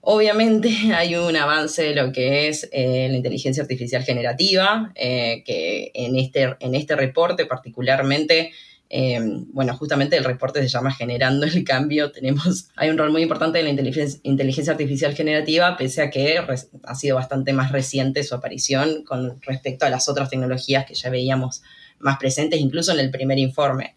obviamente 0.00 0.70
hay 0.96 1.14
un 1.14 1.36
avance 1.36 1.82
de 1.82 1.94
lo 1.94 2.10
que 2.10 2.48
es 2.48 2.70
eh, 2.72 3.08
la 3.10 3.18
inteligencia 3.18 3.62
artificial 3.62 4.02
generativa, 4.02 4.90
eh, 4.94 5.42
que 5.44 5.90
en 5.92 6.16
este, 6.16 6.56
en 6.58 6.74
este 6.74 6.96
reporte 6.96 7.44
particularmente 7.44 8.50
eh, 8.88 9.20
bueno, 9.52 9.76
justamente 9.76 10.16
el 10.16 10.24
reporte 10.24 10.62
se 10.62 10.68
llama 10.68 10.90
Generando 10.90 11.44
el 11.44 11.64
Cambio. 11.64 12.10
Tenemos, 12.12 12.68
hay 12.74 12.88
un 12.88 12.96
rol 12.96 13.12
muy 13.12 13.20
importante 13.20 13.58
en 13.58 13.66
la 13.66 13.70
inteligencia, 13.72 14.20
inteligencia, 14.22 14.72
artificial 14.72 15.14
generativa, 15.14 15.76
pese 15.76 16.00
a 16.00 16.08
que 16.08 16.38
ha 16.82 16.94
sido 16.94 17.16
bastante 17.16 17.52
más 17.52 17.72
reciente 17.72 18.24
su 18.24 18.34
aparición 18.34 19.04
con 19.04 19.38
respecto 19.42 19.84
a 19.84 19.90
las 19.90 20.08
otras 20.08 20.30
tecnologías 20.30 20.86
que 20.86 20.94
ya 20.94 21.10
veíamos 21.10 21.60
más 21.98 22.16
presentes, 22.16 22.58
incluso 22.58 22.92
en 22.92 23.00
el 23.00 23.10
primer 23.10 23.38
informe. 23.38 23.96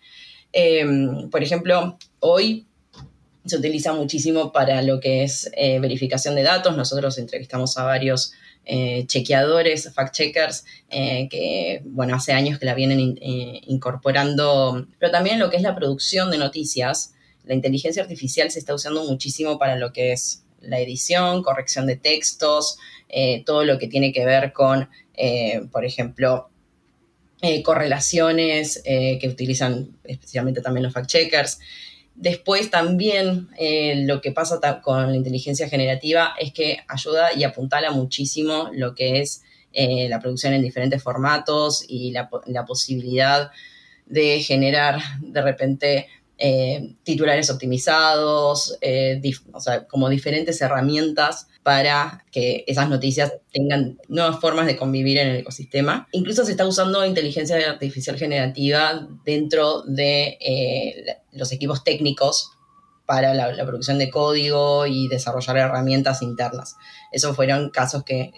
Em, 0.57 1.29
por 1.29 1.43
ejemplo, 1.43 1.97
hoy 2.21 2.65
se 3.45 3.57
utiliza 3.57 3.91
muchísimo 3.91 4.53
para 4.53 4.81
lo 4.83 5.01
que 5.01 5.23
es 5.23 5.51
eh, 5.53 5.79
verificación 5.79 6.33
de 6.33 6.43
datos. 6.43 6.77
Nosotros 6.77 7.17
entrevistamos 7.17 7.77
a 7.77 7.83
varios 7.83 8.31
eh, 8.63 9.03
chequeadores, 9.05 9.93
fact-checkers, 9.93 10.63
eh, 10.89 11.27
que, 11.29 11.81
bueno, 11.83 12.15
hace 12.15 12.31
años 12.31 12.57
que 12.57 12.65
la 12.65 12.73
vienen 12.73 13.19
incorporando, 13.67 14.87
pero 14.97 15.11
también 15.11 15.39
lo 15.39 15.49
que 15.49 15.57
es 15.57 15.61
la 15.61 15.75
producción 15.75 16.31
de 16.31 16.37
noticias. 16.37 17.13
La 17.43 17.53
inteligencia 17.53 18.01
artificial 18.01 18.49
se 18.49 18.59
está 18.59 18.73
usando 18.73 19.03
muchísimo 19.03 19.59
para 19.59 19.75
lo 19.75 19.91
que 19.91 20.13
es 20.13 20.45
la 20.61 20.79
edición, 20.79 21.43
corrección 21.43 21.85
de 21.85 21.97
textos, 21.97 22.77
todo 23.45 23.65
lo 23.65 23.77
que 23.77 23.87
tiene 23.87 24.13
que 24.13 24.25
ver 24.25 24.51
con, 24.51 24.89
por 25.71 25.85
ejemplo, 25.85 26.49
eh, 27.47 27.61
correlaciones 27.61 28.81
eh, 28.85 29.19
que 29.21 29.27
utilizan 29.27 29.99
especialmente 30.03 30.61
también 30.61 30.83
los 30.83 30.93
fact-checkers. 30.95 31.59
Después 32.15 32.71
también 32.71 33.49
eh, 33.55 34.03
lo 34.07 34.19
que 34.19 34.31
pasa 34.31 34.59
con 34.81 35.11
la 35.11 35.15
inteligencia 35.15 35.69
generativa 35.69 36.33
es 36.39 36.51
que 36.53 36.79
ayuda 36.87 37.33
y 37.35 37.43
apuntala 37.43 37.91
muchísimo 37.91 38.71
lo 38.73 38.95
que 38.95 39.21
es 39.21 39.43
la 39.77 40.19
producción 40.21 40.53
en 40.53 40.61
diferentes 40.61 41.03
formatos 41.03 41.83
y 41.87 42.11
la, 42.11 42.29
la 42.45 42.65
posibilidad 42.65 43.51
de 44.05 44.41
generar 44.41 45.01
de 45.19 45.41
repente 45.41 46.07
eh, 46.37 46.95
titulares 47.03 47.49
optimizados, 47.49 48.77
eh, 48.81 49.21
o 49.53 49.59
sea, 49.61 49.87
como 49.87 50.09
diferentes 50.09 50.59
herramientas 50.61 51.47
para 51.63 52.25
que 52.29 52.65
esas 52.67 52.89
noticias 52.89 53.33
tengan 53.53 53.97
nuevas 54.09 54.41
formas 54.41 54.65
de 54.65 54.75
convivir 54.75 55.17
en 55.17 55.29
el 55.29 55.37
ecosistema. 55.37 56.09
Incluso 56.11 56.43
se 56.43 56.51
está 56.51 56.67
usando 56.67 57.05
inteligencia 57.05 57.57
artificial 57.69 58.17
generativa 58.17 59.07
dentro 59.23 59.83
de 59.83 60.37
eh, 60.41 61.05
los 61.31 61.53
equipos 61.53 61.85
técnicos 61.85 62.51
para 63.05 63.33
la, 63.33 63.65
producción 63.65 63.97
de 63.97 64.09
código 64.09 64.87
y 64.87 65.07
desarrollar 65.07 65.57
herramientas 65.57 66.21
internas. 66.21 66.75
Esos 67.11 67.35
fueron 67.35 67.69
casos 67.69 68.03
que, 68.03 68.31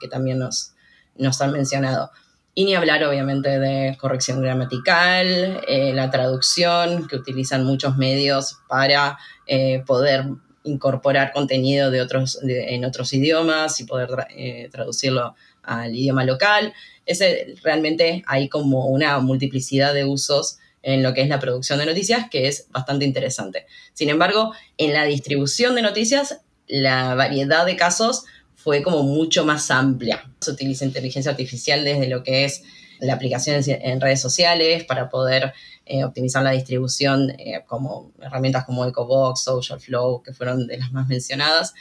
que 0.00 0.08
también 0.08 0.38
nos, 0.38 0.74
nos 1.16 1.40
han 1.40 1.52
mencionado. 1.52 2.10
Y 2.56 2.64
ni 2.64 2.74
hablar, 2.74 3.02
obviamente, 3.04 3.58
de 3.58 3.96
corrección 3.98 4.40
gramatical, 4.40 5.60
eh, 5.66 5.92
la 5.92 6.10
traducción, 6.10 7.08
que 7.08 7.16
utilizan 7.16 7.64
muchos 7.64 7.96
medios 7.96 8.58
para 8.68 9.18
eh, 9.46 9.82
poder 9.86 10.26
incorporar 10.62 11.32
contenido 11.32 11.90
de 11.90 12.00
otros, 12.00 12.38
en 12.42 12.84
otros 12.84 13.12
idiomas 13.12 13.80
y 13.80 13.84
poder 13.84 14.08
eh, 14.30 14.68
traducirlo 14.70 15.34
al 15.62 15.94
idioma 15.94 16.24
local. 16.24 16.72
Ese, 17.06 17.54
realmente 17.62 18.22
hay 18.26 18.48
como 18.48 18.86
una 18.86 19.18
multiplicidad 19.18 19.92
de 19.92 20.04
usos 20.04 20.58
en 20.82 21.02
lo 21.02 21.12
que 21.12 21.22
es 21.22 21.28
la 21.28 21.40
producción 21.40 21.78
de 21.78 21.86
noticias, 21.86 22.28
que 22.30 22.46
es 22.46 22.68
bastante 22.70 23.04
interesante. 23.04 23.66
Sin 23.94 24.10
embargo, 24.10 24.52
en 24.78 24.92
la 24.92 25.04
distribución 25.04 25.74
de 25.74 25.82
noticias, 25.82 26.40
la 26.66 27.14
variedad 27.14 27.66
de 27.66 27.76
casos 27.76 28.24
fue 28.64 28.82
como 28.82 29.02
mucho 29.02 29.44
más 29.44 29.70
amplia. 29.70 30.24
Se 30.40 30.50
utiliza 30.50 30.86
inteligencia 30.86 31.30
artificial 31.30 31.84
desde 31.84 32.08
lo 32.08 32.22
que 32.22 32.46
es 32.46 32.62
la 32.98 33.12
aplicación 33.12 33.60
en 33.66 34.00
redes 34.00 34.22
sociales 34.22 34.84
para 34.84 35.10
poder 35.10 35.52
eh, 35.84 36.02
optimizar 36.02 36.42
la 36.42 36.52
distribución 36.52 37.28
eh, 37.32 37.62
como 37.66 38.12
herramientas 38.22 38.64
como 38.64 38.86
EcoBox, 38.86 39.42
Social 39.44 39.80
Flow, 39.80 40.22
que 40.22 40.32
fueron 40.32 40.66
de 40.66 40.78
las 40.78 40.92
más 40.92 41.06
mencionadas, 41.08 41.74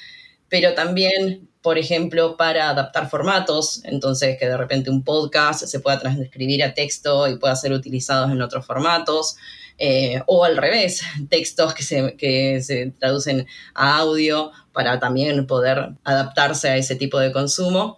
pero 0.50 0.74
también, 0.74 1.48
por 1.64 1.78
ejemplo, 1.78 2.36
para 2.36 2.70
adaptar 2.70 3.10
formatos, 3.10 3.82
entonces 3.86 4.38
que 4.38 4.48
de 4.48 4.58
repente 4.58 4.90
un 4.90 5.02
podcast 5.02 5.66
se 5.66 5.80
pueda 5.80 5.98
transcribir 5.98 6.62
a 6.62 6.74
texto 6.74 7.28
y 7.30 7.38
pueda 7.38 7.56
ser 7.56 7.72
utilizado 7.72 8.30
en 8.30 8.42
otros 8.42 8.66
formatos, 8.66 9.38
eh, 9.78 10.22
o 10.28 10.44
al 10.44 10.58
revés, 10.58 11.04
textos 11.30 11.74
que 11.74 11.84
se, 11.84 12.16
que 12.18 12.62
se 12.62 12.92
traducen 13.00 13.48
a 13.74 13.98
audio 13.98 14.52
para 14.74 15.00
también 15.00 15.48
poder 15.48 15.94
adaptarse 16.04 16.68
a 16.68 16.76
ese 16.76 16.98
tipo 16.98 17.18
de 17.18 17.32
consumo. 17.32 17.96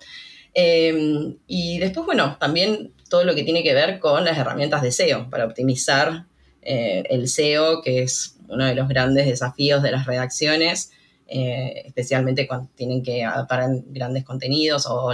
Em, 0.53 1.35
y 1.47 1.79
después, 1.79 2.05
bueno, 2.05 2.37
también 2.39 2.93
todo 3.09 3.23
lo 3.23 3.33
que 3.33 3.43
tiene 3.43 3.63
que 3.63 3.73
ver 3.73 3.99
con 3.99 4.23
las 4.25 4.37
herramientas 4.37 4.83
de 4.83 4.91
SEO 4.91 5.27
para 5.31 5.45
optimizar 5.45 6.25
eh, 6.61 7.03
el 7.09 7.27
SEO, 7.27 7.81
que 7.81 8.03
es 8.03 8.37
uno 8.47 8.63
de 8.65 8.75
los 8.75 8.87
grandes 8.87 9.25
desafíos 9.25 9.81
de 9.81 9.91
las 9.91 10.05
redacciones, 10.05 10.91
eh, 11.27 11.83
especialmente 11.85 12.47
cuando 12.47 12.69
tienen 12.75 13.01
que 13.01 13.23
adaptar 13.23 13.67
grandes 13.87 14.23
contenidos 14.23 14.85
o, 14.87 15.11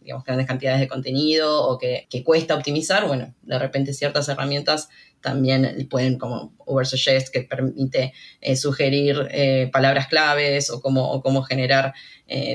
digamos, 0.00 0.24
grandes 0.24 0.46
cantidades 0.46 0.80
de 0.80 0.88
contenido 0.88 1.66
o 1.66 1.78
que, 1.78 2.06
cuesta 2.24 2.54
optimizar. 2.54 3.06
Bueno, 3.06 3.34
de 3.42 3.58
repente 3.58 3.94
ciertas 3.94 4.28
herramientas 4.28 4.88
también 5.22 5.88
pueden 5.90 6.18
como 6.18 6.54
Oversuggest 6.58 7.32
que 7.32 7.40
permite 7.40 8.12
eh, 8.40 8.54
sugerir 8.54 9.28
eh, 9.30 9.70
palabras 9.72 10.08
claves 10.08 10.70
o 10.70 10.80
cómo, 10.80 11.42
generar 11.42 11.94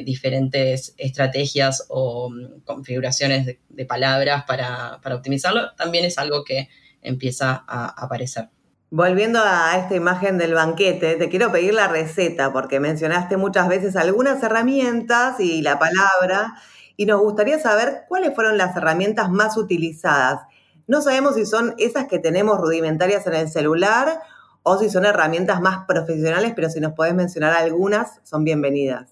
diferentes 0.06 0.94
estrategias 0.98 1.86
o 1.90 2.30
mm, 2.30 2.62
configuraciones 2.66 3.58
de, 3.70 3.86
palabras 3.86 4.44
para, 4.46 5.00
optimizarlo, 5.16 5.74
también 5.76 6.06
es 6.06 6.18
algo 6.18 6.44
que 6.44 6.70
empieza 7.02 7.64
a 7.68 7.88
aparecer. 8.04 8.50
Volviendo 8.94 9.40
a 9.42 9.78
esta 9.78 9.96
imagen 9.96 10.38
del 10.38 10.54
banquete, 10.54 11.16
te 11.16 11.30
quiero 11.30 11.50
pedir 11.50 11.74
la 11.74 11.88
receta 11.88 12.52
porque 12.52 12.82
mencionaste 12.82 13.38
muchas 13.38 13.70
veces 13.70 13.96
algunas 13.96 14.44
herramientas 14.44 15.40
y 15.40 15.62
la 15.62 15.80
palabra 15.80 16.56
y 16.98 17.06
nos 17.06 17.22
gustaría 17.22 17.58
saber 17.58 18.02
cuáles 18.10 18.36
fueron 18.36 18.58
las 18.58 18.76
herramientas 18.76 19.30
más 19.30 19.56
utilizadas. 19.56 20.42
No 20.88 21.02
sabemos 21.02 21.36
si 21.36 21.46
son 21.46 21.74
esas 21.78 22.10
que 22.10 22.20
tenemos 22.20 22.58
rudimentarias 22.58 23.26
en 23.28 23.36
el 23.36 23.48
celular 23.48 24.20
o 24.64 24.78
si 24.78 24.90
son 24.90 25.06
herramientas 25.06 25.62
más 25.62 25.86
profesionales, 25.88 26.52
pero 26.54 26.70
si 26.70 26.82
nos 26.82 26.92
podés 26.92 27.14
mencionar 27.14 27.54
algunas, 27.54 28.20
son 28.24 28.44
bienvenidas. 28.44 29.08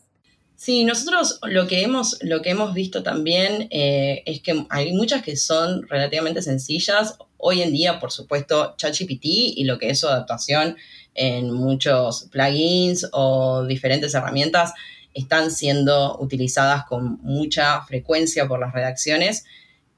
Sí, 0.57 0.83
nosotros 0.83 1.39
lo 1.43 1.67
que 1.67 1.83
hemos, 1.83 2.17
lo 2.21 2.41
que 2.41 2.50
hemos 2.50 2.74
visto 2.74 3.01
también 3.01 3.69
eh, 3.71 4.24
es 4.25 4.41
que 4.41 4.65
hay 4.69 4.91
muchas 4.91 5.21
que 5.21 5.38
son 5.38 5.88
relativamente 5.88 6.41
sencillas. 6.41 7.17
Hoy 7.39 7.62
en 7.62 7.72
día, 7.72 8.00
por 8.00 8.12
supuesto, 8.12 8.75
ChatGPT 8.77 9.25
y 9.25 9.63
lo 9.63 9.79
que 9.79 9.89
es 9.89 10.00
su 10.00 10.08
adaptación 10.08 10.77
en 11.15 11.51
muchos 11.51 12.27
plugins 12.31 13.08
o 13.12 13.65
diferentes 13.65 14.13
herramientas 14.13 14.74
están 15.13 15.50
siendo 15.50 16.17
utilizadas 16.19 16.86
con 16.86 17.19
mucha 17.24 17.81
frecuencia 17.81 18.48
por 18.48 18.60
las 18.60 18.74
redacciones. 18.74 19.46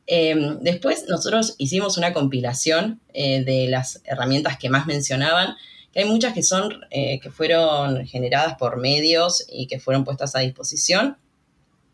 Em, 0.08 0.60
después 0.62 1.06
nosotros 1.10 1.56
hicimos 1.58 1.98
una 1.98 2.14
compilación 2.14 3.02
eh, 3.14 3.44
de 3.44 3.68
las 3.68 4.02
herramientas 4.06 4.58
que 4.58 4.70
más 4.70 4.86
mencionaban 4.88 5.56
que 5.92 6.00
hay 6.00 6.06
muchas 6.06 6.34
que 6.34 6.44
son, 6.44 6.86
eh, 6.90 7.20
que 7.20 7.32
fueron 7.32 8.06
generadas 8.06 8.56
por 8.56 8.80
medios 8.80 9.46
y 9.50 9.68
que 9.68 9.80
fueron 9.80 10.04
puestas 10.06 10.36
a 10.36 10.40
disposición. 10.40 11.18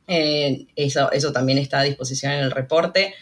Eh, 0.07 0.67
eso, 0.75 1.11
eso 1.11 1.31
también 1.31 1.57
está 1.57 1.79
a 1.79 1.83
disposición 1.83 2.31
en 2.33 2.39
el 2.39 2.51
reporte. 2.51 3.15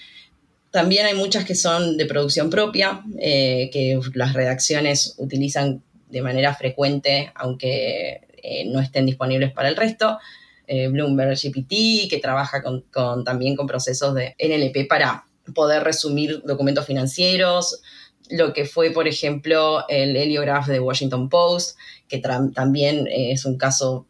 También 0.75 1.05
hay 1.05 1.13
muchas 1.13 1.46
que 1.46 1.55
son 1.55 1.96
de 1.96 2.05
producción 2.05 2.50
propia, 2.50 3.01
eh, 3.17 3.70
que 3.72 3.98
las 4.13 4.34
redacciones 4.34 5.15
utilizan 5.17 5.82
de 6.10 6.22
manera 6.22 6.53
frecuente, 6.53 7.32
aunque 7.34 8.22
no 8.67 8.82
estén 8.82 9.05
disponibles 9.05 9.53
para 9.53 9.70
el 9.70 9.77
resto. 9.77 10.20
Bloomberg 10.67 11.38
GPT, 11.39 12.10
que 12.10 12.20
trabaja 12.22 12.62
con, 12.62 13.24
también 13.24 13.55
con 13.55 13.67
procesos 13.67 14.13
de 14.13 14.36
NLP 14.38 14.88
para 14.88 15.25
poder 15.53 15.84
resumir 15.84 16.41
documentos 16.44 16.86
financieros, 16.86 17.82
lo 18.29 18.53
que 18.53 18.65
fue, 18.65 18.91
por 18.91 19.08
ejemplo, 19.08 19.88
el 19.88 20.15
heliograph 20.15 20.67
de 20.67 20.79
Washington 20.79 21.29
Post, 21.29 21.77
que 22.08 22.20
también 22.20 23.08
eh, 23.08 23.32
es 23.32 23.46
un 23.46 23.58
caso 23.58 24.08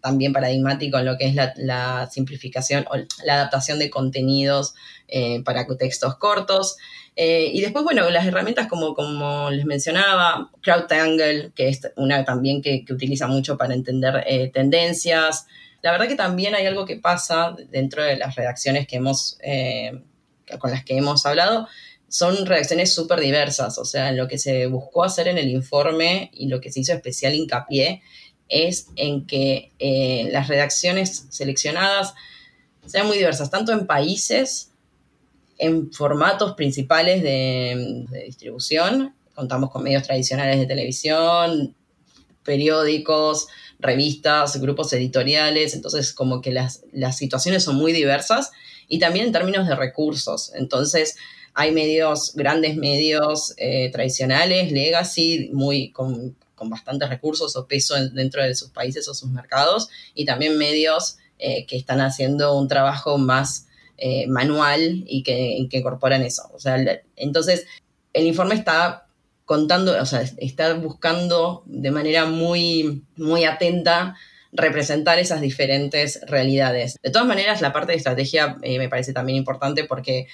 también 0.00 0.32
paradigmático 0.32 0.98
en 0.98 1.06
lo 1.06 1.16
que 1.16 1.26
es 1.28 1.34
la, 1.34 2.08
simplificación 2.10 2.86
o 2.90 2.96
la 3.24 3.34
adaptación 3.34 3.78
de 3.78 3.90
contenidos 3.90 4.74
eh, 5.08 5.42
para 5.44 5.66
textos 5.78 6.16
cortos. 6.16 6.76
Eh, 7.16 7.50
y 7.52 7.60
después, 7.60 7.84
bueno, 7.84 8.08
las 8.10 8.26
herramientas 8.26 8.66
como, 8.68 8.94
como 8.94 9.50
les 9.50 9.64
mencionaba, 9.64 10.50
CrowdTangle, 10.62 11.52
que 11.54 11.68
es 11.68 11.80
una 11.96 12.24
también 12.24 12.62
que, 12.62 12.84
que 12.84 12.92
utiliza 12.92 13.26
mucho 13.26 13.56
para 13.56 13.74
entender 13.74 14.24
tendencias. 14.52 15.46
La 15.82 15.92
verdad 15.92 16.08
que 16.08 16.16
también 16.16 16.54
hay 16.54 16.66
algo 16.66 16.84
que 16.84 16.96
pasa 16.96 17.54
dentro 17.70 18.02
de 18.02 18.16
las 18.16 18.34
redacciones 18.34 18.86
que 18.86 18.96
hemos, 18.96 19.38
con 20.58 20.70
las 20.70 20.84
que 20.84 20.96
hemos 20.96 21.24
hablado, 21.26 21.68
son 22.10 22.44
reacciones 22.44 22.92
súper 22.92 23.20
diversas, 23.20 23.78
o 23.78 23.84
sea, 23.84 24.10
lo 24.10 24.26
que 24.26 24.36
se 24.36 24.66
buscó 24.66 25.04
hacer 25.04 25.28
en 25.28 25.38
el 25.38 25.48
informe 25.48 26.28
y 26.34 26.48
lo 26.48 26.60
que 26.60 26.72
se 26.72 26.80
hizo 26.80 26.92
especial 26.92 27.34
hincapié 27.34 28.02
es 28.50 28.88
en 28.96 29.26
que 29.26 29.72
eh, 29.78 30.28
las 30.32 30.48
redacciones 30.48 31.26
seleccionadas 31.30 32.14
sean 32.84 33.06
muy 33.06 33.16
diversas, 33.16 33.50
tanto 33.50 33.72
en 33.72 33.86
países, 33.86 34.72
en 35.58 35.92
formatos 35.92 36.54
principales 36.54 37.22
de, 37.22 38.06
distribución, 38.26 39.14
contamos 39.34 39.70
con 39.70 39.82
medios 39.82 40.02
tradicionales 40.02 40.58
de 40.58 40.66
televisión, 40.66 41.74
periódicos, 42.44 43.46
revistas, 43.78 44.60
grupos 44.60 44.92
editoriales, 44.92 45.74
entonces 45.74 46.12
como 46.12 46.40
que 46.40 46.50
las, 46.50 46.82
las 46.92 47.16
situaciones 47.16 47.62
son 47.62 47.76
muy 47.76 47.92
diversas 47.92 48.50
y 48.88 48.98
también 48.98 49.26
en 49.26 49.32
términos 49.32 49.68
de 49.68 49.76
recursos, 49.76 50.52
entonces 50.54 51.16
hay 51.54 51.72
medios, 51.72 52.34
grandes 52.34 52.76
medios 52.76 53.54
eh, 53.56 53.90
tradicionales, 53.90 54.72
legacy, 54.72 55.50
muy 55.52 55.90
con, 55.90 56.36
bastantes 56.68 57.08
recursos 57.08 57.56
o 57.56 57.66
peso 57.66 57.94
dentro 58.12 58.42
de 58.42 58.54
sus 58.54 58.70
países 58.70 59.08
o 59.08 59.14
sus 59.14 59.30
mercados, 59.30 59.88
y 60.14 60.24
también 60.24 60.58
medios 60.58 61.16
eh, 61.38 61.64
que 61.66 61.76
están 61.76 62.00
haciendo 62.00 62.58
un 62.58 62.68
trabajo 62.68 63.16
más 63.16 63.66
eh, 63.96 64.26
manual 64.26 65.04
y 65.06 65.22
que, 65.22 65.56
incorporan 65.56 66.22
eso. 66.22 66.50
O 66.52 66.58
sea, 66.58 66.76
entonces, 67.16 67.66
el 68.12 68.26
informe 68.26 68.54
está 68.54 69.06
contando, 69.44 70.00
o 70.00 70.06
sea, 70.06 70.22
está 70.38 70.74
buscando 70.74 71.62
de 71.66 71.90
manera 71.90 72.26
muy, 72.26 73.04
muy 73.16 73.44
atenta 73.44 74.16
representar 74.52 75.18
esas 75.18 75.40
diferentes 75.40 76.20
realidades. 76.26 76.96
De 77.02 77.10
todas 77.10 77.26
maneras, 77.26 77.60
la 77.60 77.72
parte 77.72 77.92
de 77.92 77.98
estrategia 77.98 78.56
me 78.60 78.88
parece 78.88 79.12
también 79.12 79.38
importante 79.38 79.84
porque 79.84 80.26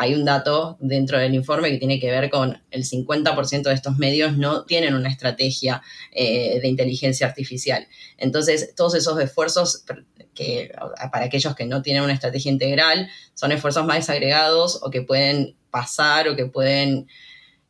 hay 0.00 0.14
un 0.14 0.24
dato 0.24 0.78
dentro 0.80 1.18
del 1.18 1.34
informe 1.34 1.70
que 1.70 1.76
tiene 1.76 2.00
que 2.00 2.10
ver 2.10 2.30
con 2.30 2.58
el 2.70 2.84
50% 2.84 3.64
de 3.64 3.74
estos 3.74 3.98
medios 3.98 4.34
no 4.34 4.64
tienen 4.64 4.94
una 4.94 5.10
estrategia 5.10 5.82
eh, 6.10 6.58
de 6.58 6.68
inteligencia 6.68 7.26
artificial. 7.26 7.86
Entonces, 8.16 8.74
todos 8.74 8.94
esos 8.94 9.20
esfuerzos 9.20 9.84
que 10.32 10.72
para 11.12 11.26
aquellos 11.26 11.54
que 11.54 11.66
no 11.66 11.82
tienen 11.82 12.02
una 12.02 12.14
estrategia 12.14 12.50
integral 12.50 13.10
son 13.34 13.52
esfuerzos 13.52 13.84
más 13.84 13.98
desagregados 13.98 14.80
o 14.82 14.88
que 14.88 15.02
pueden 15.02 15.54
pasar 15.70 16.28
o 16.28 16.34
que 16.34 16.46
pueden 16.46 17.06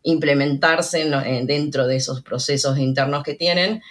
implementarse 0.05 1.11
dentro 1.43 1.89
de 1.89 1.97
esos 1.97 2.23
procesos 2.23 2.79
internos 2.79 3.25
que 3.25 3.35
tienen 3.35 3.83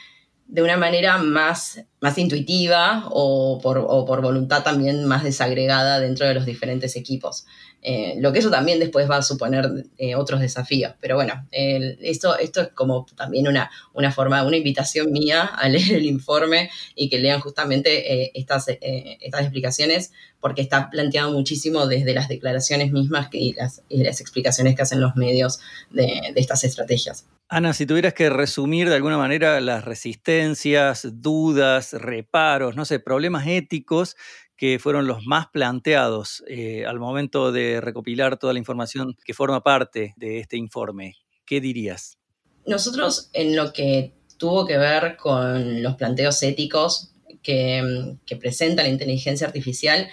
de 0.49 0.63
una 0.63 0.77
manera 0.77 1.19
más, 1.19 1.83
más 2.01 2.17
intuitiva 2.17 3.05
o 3.12 3.59
por, 3.62 3.85
por 4.07 4.21
voluntad 4.21 4.63
también 4.63 5.05
más 5.05 5.23
desagregada 5.23 5.99
dentro 5.99 6.27
de 6.27 6.33
los 6.33 6.45
diferentes 6.45 6.95
equipos. 6.95 7.45
Eh, 7.83 8.15
lo 8.17 8.33
que 8.33 8.39
eso 8.39 8.49
también 8.49 8.79
después 8.79 9.09
va 9.09 9.17
a 9.17 9.21
suponer 9.21 9.85
eh, 9.99 10.15
otros 10.15 10.41
desafíos. 10.41 10.93
Pero 10.99 11.15
bueno, 11.15 11.47
esto, 11.51 12.38
esto 12.38 12.62
es 12.62 12.69
como 12.69 13.05
también 13.15 13.47
una, 13.47 13.69
una 13.93 14.12
forma, 14.12 14.43
una 14.43 14.57
invitación 14.57 15.12
mía 15.12 15.43
a 15.43 15.69
leer 15.69 15.93
el 15.93 16.05
informe 16.05 16.71
y 16.95 17.09
que 17.09 17.19
lean 17.19 17.41
justamente 17.41 18.23
eh, 18.23 18.31
estas, 18.33 18.65
estas 18.69 19.41
explicaciones, 19.41 20.12
porque 20.39 20.63
está 20.63 20.89
planteado 20.89 21.31
muchísimo 21.31 21.85
desde 21.85 22.15
las 22.15 22.27
declaraciones 22.27 22.91
mismas 22.91 23.29
y, 23.31 23.53
las, 23.53 23.83
explicaciones 24.19 24.75
que 24.75 24.81
hacen 24.81 24.99
los 24.99 25.15
medios 25.15 25.59
de 25.91 26.33
estas 26.35 26.63
estrategias. 26.63 27.25
Ana, 27.51 27.73
si 27.73 27.88
tuvieras 27.88 28.13
que 28.13 28.29
resumir 28.29 28.89
de 28.89 28.95
alguna 28.95 29.17
manera 29.17 29.59
las 29.59 29.83
resistencias, 29.83 31.07
dudas, 31.13 31.93
reparos, 31.93 32.75
no 32.75 32.85
sé, 32.85 32.99
problemas 32.99 33.47
éticos 33.47 34.15
que 34.55 34.77
fueron 34.77 35.07
los 35.07 35.25
más 35.25 35.47
planteados 35.47 36.43
eh, 36.47 36.85
al 36.85 36.99
momento 36.99 37.51
de 37.51 37.81
recopilar 37.81 38.38
toda 38.38 38.53
la 38.53 38.59
información 38.59 39.15
que 39.25 39.33
forma 39.33 39.63
parte 39.63 40.13
de 40.15 40.39
este 40.39 40.57
informe. 40.57 41.15
¿Qué 41.43 41.59
dirías? 41.59 42.19
Nosotros 42.67 43.31
en 43.33 43.55
lo 43.55 43.73
que 43.73 44.13
tuvo 44.38 44.67
que 44.67 44.77
ver 44.77 45.17
con 45.17 45.81
los 45.81 45.95
planteos 45.95 46.43
éticos 46.43 47.15
que, 47.41 48.17
presenta 48.39 48.83
la 48.83 48.89
inteligencia 48.89 49.47
artificial, 49.47 50.07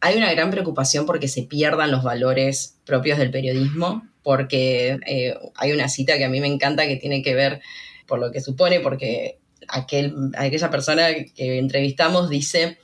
hay 0.00 0.16
una 0.16 0.32
gran 0.32 0.50
preocupación 0.50 1.04
porque 1.04 1.28
se 1.28 1.42
pierdan 1.42 1.90
los 1.90 2.02
valores 2.02 2.80
propios 2.86 3.18
del 3.18 3.30
periodismo, 3.30 4.08
porque 4.24 4.98
eh, 5.06 5.38
hay 5.54 5.72
una 5.72 5.88
cita 5.88 6.18
que 6.18 6.24
a 6.24 6.28
mí 6.28 6.40
me 6.40 6.48
encanta 6.48 6.88
que 6.88 6.96
tiene 6.96 7.22
que 7.22 7.34
ver 7.34 7.60
por 8.06 8.18
lo 8.18 8.32
que 8.32 8.40
supone, 8.40 8.80
porque 8.80 9.38
aquel, 9.68 10.14
aquella 10.36 10.70
persona 10.70 11.08
que 11.14 11.58
entrevistamos 11.58 12.28
dice 12.30 12.78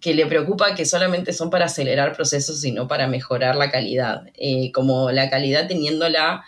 que 0.00 0.14
le 0.14 0.26
preocupa 0.26 0.74
que 0.74 0.86
solamente 0.86 1.34
son 1.34 1.50
para 1.50 1.66
acelerar 1.66 2.14
procesos 2.14 2.64
y 2.64 2.72
no 2.72 2.88
para 2.88 3.06
mejorar 3.06 3.56
la 3.56 3.70
calidad. 3.70 4.22
Eh, 4.34 4.72
como 4.72 5.10
la 5.10 5.28
calidad 5.28 5.68
teniéndola 5.68 6.42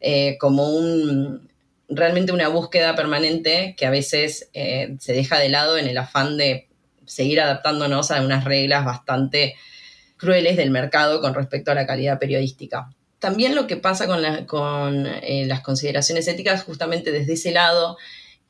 eh, 0.00 0.36
como 0.38 0.68
un, 0.68 1.48
realmente 1.88 2.32
una 2.32 2.48
búsqueda 2.48 2.94
permanente 2.94 3.74
que 3.78 3.86
a 3.86 3.90
veces 3.90 4.50
se 4.52 5.12
deja 5.12 5.38
de 5.38 5.48
lado 5.48 5.78
en 5.78 5.88
el 5.88 5.96
afán 5.96 6.36
de 6.36 6.68
seguir 7.06 7.40
adaptándonos 7.40 8.10
a 8.10 8.20
unas 8.20 8.44
reglas 8.44 8.84
bastante 8.84 9.54
crueles 10.18 10.58
del 10.58 10.70
mercado 10.70 11.22
con 11.22 11.32
respecto 11.32 11.70
a 11.70 11.74
la 11.74 11.86
calidad 11.86 12.18
periodística. 12.18 12.90
También 13.18 13.54
lo 13.54 13.66
que 13.66 13.76
pasa 13.76 14.06
con, 14.06 14.22
con 14.46 15.04
las 15.04 15.60
consideraciones 15.60 16.28
éticas 16.28 16.62
justamente 16.62 17.10
desde 17.10 17.32
ese 17.32 17.50
lado 17.52 17.96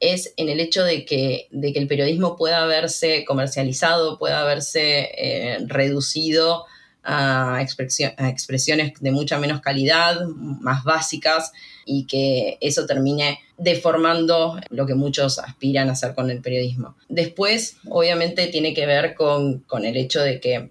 es 0.01 0.33
en 0.37 0.49
el 0.49 0.61
hecho 0.61 0.85
de 0.85 1.05
que, 1.05 1.49
de 1.51 1.73
que 1.73 1.79
el 1.79 1.89
periodismo 1.89 2.37
pueda 2.37 2.65
verse 2.67 3.25
comercializado, 3.25 4.19
pueda 4.19 4.45
verse 4.45 5.11
eh, 5.17 5.59
reducido 5.67 6.67
a, 7.03 7.61
expresiones 7.63 8.93
de 9.01 9.11
mucha 9.11 9.39
menos 9.39 9.61
calidad, 9.61 10.21
más 10.27 10.85
básicas, 10.85 11.53
y 11.85 12.07
que 12.07 12.59
eso 12.61 12.87
termine 12.87 13.41
deformando 13.57 14.61
lo 14.69 14.87
que 14.87 14.95
muchos 14.95 15.39
aspiran 15.39 15.89
a 15.89 15.93
hacer 15.93 16.15
con 16.15 16.31
el 16.31 16.43
periodismo. 16.43 16.97
Después, 17.09 17.79
obviamente, 17.89 18.49
tiene 18.49 18.75
que 18.75 18.87
ver 18.87 19.15
con, 19.15 19.61
con 19.61 19.87
el 19.87 19.97
hecho 19.97 20.21
de 20.21 20.39
que 20.39 20.71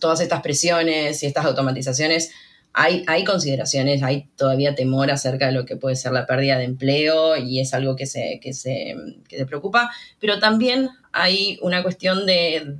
todas 0.00 0.20
estas 0.20 0.42
presiones 0.42 1.22
y 1.22 1.26
estas 1.26 1.46
automatizaciones 1.46 2.32
hay, 2.78 3.24
consideraciones, 3.24 4.02
hay 4.02 4.28
todavía 4.36 4.74
temor 4.74 5.10
acerca 5.10 5.46
de 5.46 5.52
lo 5.52 5.64
que 5.64 5.76
puede 5.76 5.96
ser 5.96 6.12
la 6.12 6.26
pérdida 6.26 6.58
de 6.58 6.64
empleo 6.64 7.34
y 7.36 7.60
es 7.60 7.72
algo 7.72 7.96
que 7.96 8.04
se, 8.04 8.38
que 8.42 8.52
se, 8.52 8.94
que 9.28 9.38
se 9.38 9.46
preocupa, 9.46 9.90
pero 10.20 10.38
también 10.38 10.90
hay 11.10 11.58
una 11.62 11.82
cuestión 11.82 12.26
de 12.26 12.76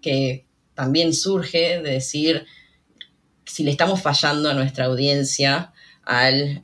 que 0.00 0.44
también 0.74 1.14
surge 1.14 1.80
de 1.80 1.90
decir 1.92 2.46
si 3.44 3.62
le 3.62 3.70
estamos 3.70 4.02
fallando 4.02 4.50
a 4.50 4.54
nuestra 4.54 4.86
audiencia 4.86 5.72
al 6.04 6.60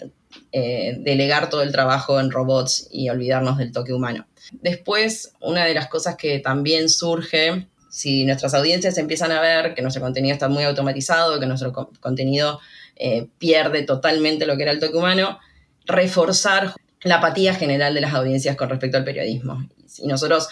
eh, 0.51 0.97
delegar 0.99 1.51
todo 1.51 1.63
el 1.63 1.71
trabajo 1.71 2.19
en 2.19 2.33
robots 2.33 2.89
y 2.91 3.09
olvidarnos 3.09 3.59
del 3.59 3.71
toque 3.71 3.93
humano. 3.93 4.27
Después, 4.51 5.33
una 5.41 5.65
de 5.65 5.75
las 5.75 5.87
cosas 5.87 6.17
que 6.17 6.41
también 6.41 6.89
surge, 6.89 7.69
si 7.89 8.25
nuestras 8.25 8.55
audiencias 8.55 8.99
empiezan 8.99 9.33
a 9.33 9.41
ver 9.41 9.75
que 9.75 9.83
nuestro 9.83 10.03
contenido 10.03 10.35
está 10.35 10.49
muy 10.49 10.65
automatizado, 10.65 11.41
que 11.41 11.47
nuestro 11.47 11.73
contenido 12.01 12.61
eh, 12.97 13.29
pierde 13.39 13.83
totalmente 13.83 14.47
lo 14.47 14.57
que 14.57 14.65
era 14.65 14.73
el 14.73 14.81
toque 14.81 14.97
humano, 14.97 15.39
reforzar 15.87 16.75
la 17.03 17.17
apatía 17.17 17.55
general 17.55 17.95
de 17.95 18.01
las 18.01 18.15
audiencias 18.15 18.57
con 18.57 18.69
respecto 18.69 18.97
al 18.97 19.05
periodismo. 19.05 19.69
Si 19.87 20.07
nosotros 20.07 20.49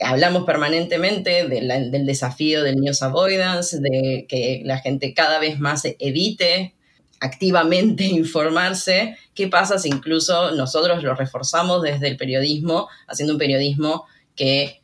hablamos 0.00 0.44
permanentemente 0.44 1.46
del 1.46 2.06
desafío 2.06 2.62
del 2.62 2.76
news 2.76 3.02
avoidance, 3.02 3.80
de 3.80 4.26
que 4.28 4.62
la 4.64 4.78
gente 4.78 5.14
cada 5.14 5.38
vez 5.38 5.60
más 5.60 5.82
evite 5.98 6.74
activamente 7.20 8.04
informarse, 8.06 9.16
¿qué 9.34 9.48
pasa 9.48 9.78
si 9.78 9.88
incluso 9.88 10.52
nosotros 10.52 11.02
lo 11.02 11.14
reforzamos 11.14 11.82
desde 11.82 12.08
el 12.08 12.16
periodismo, 12.16 12.88
haciendo 13.06 13.34
un 13.34 13.38
periodismo 13.38 14.06
que 14.34 14.79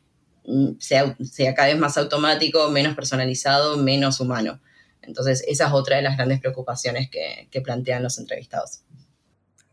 sea, 0.79 1.15
sea 1.23 1.53
cada 1.55 1.69
vez 1.69 1.77
más 1.77 1.97
automático, 1.97 2.69
menos 2.69 2.95
personalizado, 2.95 3.77
menos 3.77 4.19
humano? 4.19 4.59
Entonces, 5.01 5.43
esa 5.47 5.67
es 5.67 5.73
otra 5.73 5.97
de 5.97 6.01
las 6.03 6.17
grandes 6.17 6.39
preocupaciones 6.39 7.09
que, 7.09 7.47
que 7.51 7.61
plantean 7.61 8.03
los 8.03 8.17
entrevistados. 8.19 8.81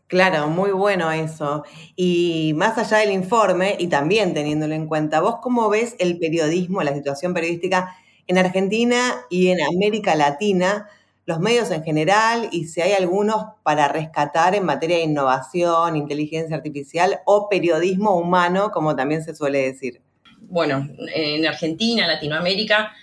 Claro, 0.07 0.47
muy 0.49 0.71
bueno 0.71 1.11
eso. 1.11 1.63
Y 1.95 2.53
más 2.55 2.77
allá 2.77 2.97
del 2.97 3.11
informe, 3.11 3.75
y 3.79 3.87
también 3.87 4.33
teniéndolo 4.35 4.75
en 4.75 4.87
cuenta, 4.87 5.19
¿vos 5.19 5.37
cómo 5.41 5.67
ves 5.69 5.95
el 5.99 6.19
periodismo, 6.19 6.83
la 6.83 6.93
situación 6.93 7.33
periodística 7.33 7.95
en 8.27 8.37
Argentina 8.37 8.99
y 9.29 9.47
en 9.49 9.57
América 9.61 10.13
Latina, 10.15 10.87
los 11.25 11.39
medios 11.39 11.71
en 11.71 11.83
general, 11.83 12.49
y 12.51 12.65
si 12.67 12.81
hay 12.81 12.93
algunos 12.93 13.45
para 13.63 13.87
rescatar 13.87 14.53
en 14.53 14.63
materia 14.65 14.97
de 14.97 15.03
innovación, 15.03 15.95
inteligencia 15.95 16.55
artificial 16.55 17.21
o 17.25 17.49
periodismo 17.49 18.15
humano, 18.15 18.69
como 18.71 18.95
también 18.95 19.23
se 19.23 19.35
suele 19.35 19.59
decir? 19.63 20.01
Bueno, 20.49 20.89
en 21.13 21.45
Argentina, 21.45 22.07
Latinoamérica, 22.07 22.93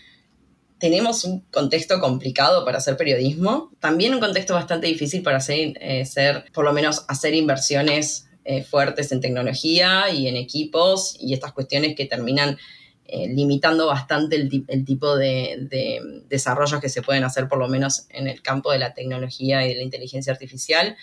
tenemos 0.79 1.25
un 1.25 1.41
contexto 1.53 2.01
complicado 2.01 2.65
para 2.65 2.79
hacer 2.79 2.97
periodismo, 2.97 3.71
también 3.79 4.15
un 4.15 4.21
contexto 4.21 4.55
bastante 4.55 4.89
difícil 4.89 5.23
para 5.23 5.37
hacer, 5.37 5.75
eh, 5.81 6.05
por 6.53 6.65
lo 6.65 6.73
menos 6.73 7.05
hacer 7.07 7.35
inversiones 7.35 8.27
eh, 8.45 8.65
fuertes 8.65 9.13
en 9.13 9.21
tecnología 9.21 10.11
y 10.11 10.27
en 10.27 10.35
equipos 10.35 11.17
y 11.21 11.35
estas 11.35 11.53
cuestiones 11.53 11.95
que 11.95 12.07
terminan 12.07 12.59
eh, 13.05 13.29
limitando 13.29 13.87
bastante 13.87 14.35
el, 14.35 14.65
el 14.67 14.85
tipo 14.85 15.17
de, 15.17 15.69
de, 15.71 16.01
desarrollos 16.29 16.81
que 16.81 16.89
se 16.89 17.03
pueden 17.03 17.23
hacer, 17.23 17.47
por 17.47 17.59
lo 17.59 17.69
menos 17.69 18.07
en 18.09 18.27
el 18.27 18.43
campo 18.43 18.73
de 18.73 18.81
la 18.81 18.93
tecnología 18.93 19.65
y 19.65 19.69
de 19.69 19.77
la 19.77 19.83
inteligencia 19.83 20.33
artificial. 20.33 20.97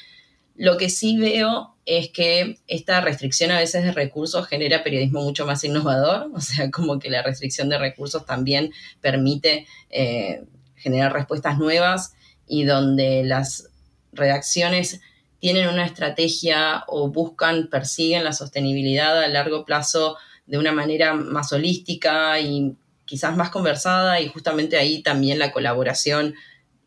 Lo 0.59 0.75
que 0.75 0.89
sí 0.89 1.17
veo 1.17 1.77
es 1.85 2.09
que 2.09 2.59
esta 2.67 2.99
restricción 2.99 3.49
a 3.51 3.59
veces 3.59 3.85
de 3.85 3.93
recursos 3.93 4.45
genera 4.45 4.83
periodismo 4.83 5.21
mucho 5.21 5.45
más 5.45 5.63
innovador, 5.63 6.29
o 6.35 6.41
sea, 6.41 6.69
como 6.69 6.99
que 6.99 7.09
la 7.09 7.23
restricción 7.23 7.69
de 7.69 7.77
recursos 7.77 8.25
también 8.25 8.73
permite 8.99 9.65
eh, 9.89 10.43
generar 10.75 11.13
respuestas 11.13 11.57
nuevas 11.57 12.13
y 12.45 12.65
donde 12.65 13.23
las 13.23 13.69
redacciones 14.11 14.99
tienen 15.39 15.69
una 15.69 15.85
estrategia 15.85 16.83
o 16.87 17.07
buscan, 17.07 17.67
persiguen 17.67 18.25
la 18.25 18.33
sostenibilidad 18.33 19.17
a 19.17 19.29
largo 19.29 19.63
plazo 19.63 20.17
de 20.45 20.57
una 20.57 20.73
manera 20.73 21.13
más 21.13 21.53
holística 21.53 22.37
y 22.41 22.75
quizás 23.05 23.37
más 23.37 23.49
conversada 23.49 24.19
y 24.19 24.27
justamente 24.27 24.75
ahí 24.75 25.01
también 25.03 25.39
la 25.39 25.53
colaboración 25.53 26.35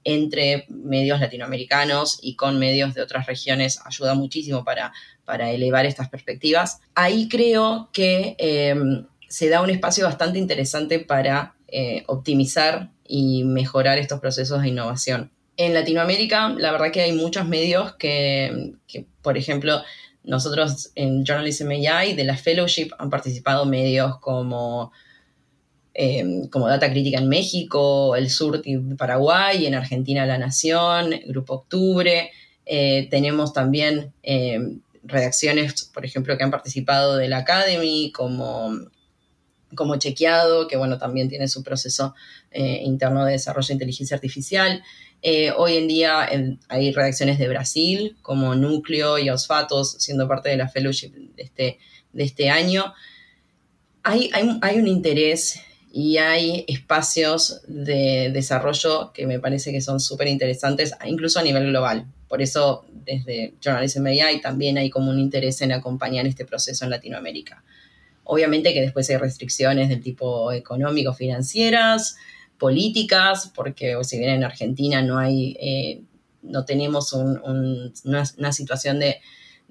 entre 0.05 0.67
medios 0.69 1.21
latinoamericanos 1.21 2.19
y 2.23 2.37
con 2.37 2.59
medios 2.59 2.95
de 2.95 3.03
otras 3.03 3.27
regiones 3.27 3.81
ayuda 3.85 4.15
muchísimo 4.15 4.65
para, 4.65 4.93
para 5.25 5.51
elevar 5.51 5.87
estas 5.87 6.09
perspectivas. 6.09 6.81
Ahí 6.95 7.29
creo 7.29 7.91
que 7.93 8.37
em, 8.38 9.07
se 9.29 9.49
da 9.49 9.62
un 9.62 9.71
espacio 9.71 10.05
bastante 10.05 10.38
interesante 10.38 10.99
para 10.99 11.55
eh, 11.69 12.05
optimizar 12.07 12.91
y 13.07 13.45
mejorar 13.45 13.99
estos 13.99 14.21
procesos 14.21 14.62
de 14.62 14.69
innovación. 14.69 15.31
En 15.57 15.75
Latinoamérica, 15.75 16.49
la 16.51 16.73
verdad 16.73 16.91
que 16.93 17.03
hay 17.03 17.12
muchos 17.12 17.47
medios 17.47 17.95
que, 17.97 18.73
que 18.87 19.07
por 19.23 19.37
ejemplo, 19.37 19.83
nosotros 20.25 20.93
en 20.95 21.25
Journalism 21.25 21.71
AI 21.71 22.15
de 22.15 22.25
la 22.25 22.37
Fellowship 22.37 22.91
han 22.99 23.11
participado 23.11 23.67
medios 23.67 24.19
como 24.19 24.93
Em, 25.94 26.48
como 26.48 26.68
Data 26.68 26.90
Crítica 26.90 27.18
en 27.18 27.28
México, 27.28 28.16
el 28.16 28.31
Sur 28.31 28.62
de 28.62 28.96
Paraguay, 28.96 29.66
en 29.66 29.74
Argentina 29.74 30.24
La 30.24 30.38
Nación, 30.38 31.11
Grupo 31.26 31.55
Octubre. 31.55 32.31
Eh, 32.64 33.09
tenemos 33.11 33.52
también 33.52 34.14
em, 34.22 34.81
redacciones, 35.02 35.90
por 35.92 36.07
ejemplo, 36.07 36.37
que 36.38 36.44
han 36.44 36.50
participado 36.50 37.16
de 37.16 37.28
la 37.28 37.38
Academy, 37.38 38.11
como, 38.11 38.70
como 39.74 39.96
Chequeado, 39.96 40.66
que 40.66 40.78
bueno, 40.78 40.96
también 40.96 41.28
tiene 41.28 41.46
su 41.46 41.62
proceso 41.62 42.14
eh, 42.50 42.81
interno 42.85 43.26
de 43.26 43.33
desarrollo 43.33 43.68
de 43.68 43.74
inteligencia 43.74 44.14
artificial. 44.14 44.83
Eh, 45.20 45.52
hoy 45.55 45.76
en 45.76 45.88
día 45.88 46.26
hay 46.68 46.92
redacciones 46.92 47.38
de 47.38 47.48
Brasil, 47.48 48.16
como 48.22 48.55
Núcleo 48.55 49.18
y 49.18 49.28
Osfatos, 49.28 49.96
siendo 49.98 50.26
parte 50.26 50.48
de 50.48 50.57
la 50.57 50.68
fellowship 50.68 51.11
de 51.37 51.42
este, 51.42 51.78
de 52.14 52.24
este 52.24 52.48
año. 52.48 52.94
Hay, 54.02 54.31
hay, 54.33 54.59
hay 54.62 54.78
un 54.78 54.88
interés 54.88 55.61
y 55.94 56.16
hay 56.16 56.64
espacios 56.68 57.61
de 57.66 58.31
desarrollo 58.33 59.12
que 59.12 59.26
me 59.26 59.38
parece 59.38 59.72
que 59.72 59.83
son 59.83 60.00
súper 60.00 60.26
interesantes, 60.28 60.94
incluso 61.05 61.38
a 61.38 61.42
nivel 61.42 61.66
global. 61.68 62.07
Por 62.28 62.40
eso, 62.40 62.87
desde 62.90 63.55
Journalism 63.61 64.07
AI 64.07 64.40
también 64.40 64.78
hay 64.78 64.88
como 64.88 65.11
un 65.11 65.18
interés 65.18 65.61
en 65.61 65.70
acompañar 65.70 66.26
este 66.26 66.46
proceso 66.46 66.87
en 66.87 66.90
Latinoamérica. 66.90 67.62
Obviamente 68.24 68.72
que 68.72 68.81
después 68.81 69.11
hay 69.11 69.18
restricciones 69.18 69.90
del 69.90 70.00
tipo 70.00 70.50
económico, 70.50 71.12
financieras, 71.12 72.16
políticas, 72.57 73.52
porque 73.55 73.94
si 74.02 74.18
bien 74.18 74.31
en 74.31 74.44
Argentina 74.44 75.02
no 75.02 75.18
hay, 75.18 75.59
eh, 75.61 76.00
no 76.40 76.64
tenemos 76.64 77.12
una 77.12 78.52
situación 78.52 78.98
de 78.98 79.20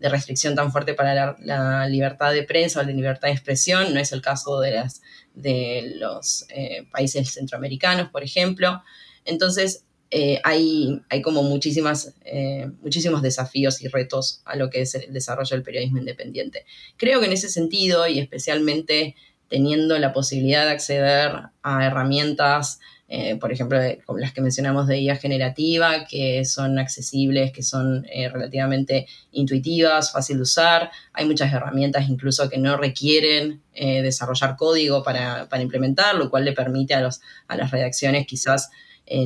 de 0.02 0.10
restricción 0.10 0.56
tan 0.56 0.72
fuerte 0.72 0.96
para 0.96 1.38
la, 1.40 1.88
libertad 1.88 2.34
de 2.34 2.42
prensa 2.42 2.82
o 2.82 2.84
de 2.84 2.94
libertad 2.94 3.28
de 3.28 3.36
expresión, 3.36 3.94
no 3.94 4.00
es 4.00 4.12
el 4.12 4.22
caso 4.22 4.60
de, 4.60 4.72
las, 4.72 5.04
de 5.36 5.94
los 5.98 6.46
eh, 6.50 6.88
países 6.92 7.32
centroamericanos, 7.32 8.10
por 8.10 8.24
ejemplo. 8.24 8.82
Entonces, 9.26 9.86
eh, 10.10 10.42
hay, 10.44 11.02
hay, 11.10 11.22
como 11.22 11.44
muchísimas, 11.44 12.16
eh, 12.26 12.68
muchísimos 12.82 13.22
desafíos 13.22 13.80
y 13.84 13.90
retos 13.90 14.42
a 14.44 14.56
lo 14.56 14.72
que 14.72 14.82
es 14.82 14.96
el 14.96 15.14
desarrollo 15.14 15.56
del 15.56 15.64
periodismo 15.64 16.00
independiente. 16.00 16.66
Creo 16.98 17.20
que 17.20 17.28
en 17.28 17.34
ese 17.34 17.48
sentido, 17.48 18.08
y 18.08 18.18
especialmente 18.18 19.16
teniendo 19.50 20.00
la 20.00 20.14
posibilidad 20.14 20.66
de 20.66 20.72
acceder 20.72 21.32
a 21.62 21.86
herramientas 21.86 22.80
eh, 23.14 23.36
por 23.36 23.52
ejemplo, 23.52 23.78
como 24.06 24.20
las 24.20 24.32
que 24.32 24.40
mencionamos 24.40 24.88
de 24.88 25.02
IA 25.02 25.18
generativa, 25.18 26.06
que 26.06 26.46
son 26.46 26.80
accesibles, 26.80 27.52
que 27.52 27.62
son 27.62 28.06
eh, 28.10 28.30
relativamente 28.30 29.06
intuitivas, 29.34 30.14
fácil 30.14 30.38
de 30.38 30.44
usar. 30.44 30.92
Hay 31.12 31.26
muchas 31.26 31.52
herramientas 31.52 32.08
incluso 32.08 32.50
que 32.50 32.58
no 32.58 32.78
requieren 32.78 33.62
eh, 33.74 34.02
desarrollar 34.02 34.56
código 34.56 35.04
para, 35.04 35.46
implementar, 35.60 36.16
lo 36.16 36.30
cual 36.30 36.46
le 36.46 36.54
permite 36.54 36.94
a, 36.94 37.02
los, 37.02 37.20
a 37.50 37.58
las 37.58 37.72
redacciones 37.72 38.26
quizás 38.26 38.70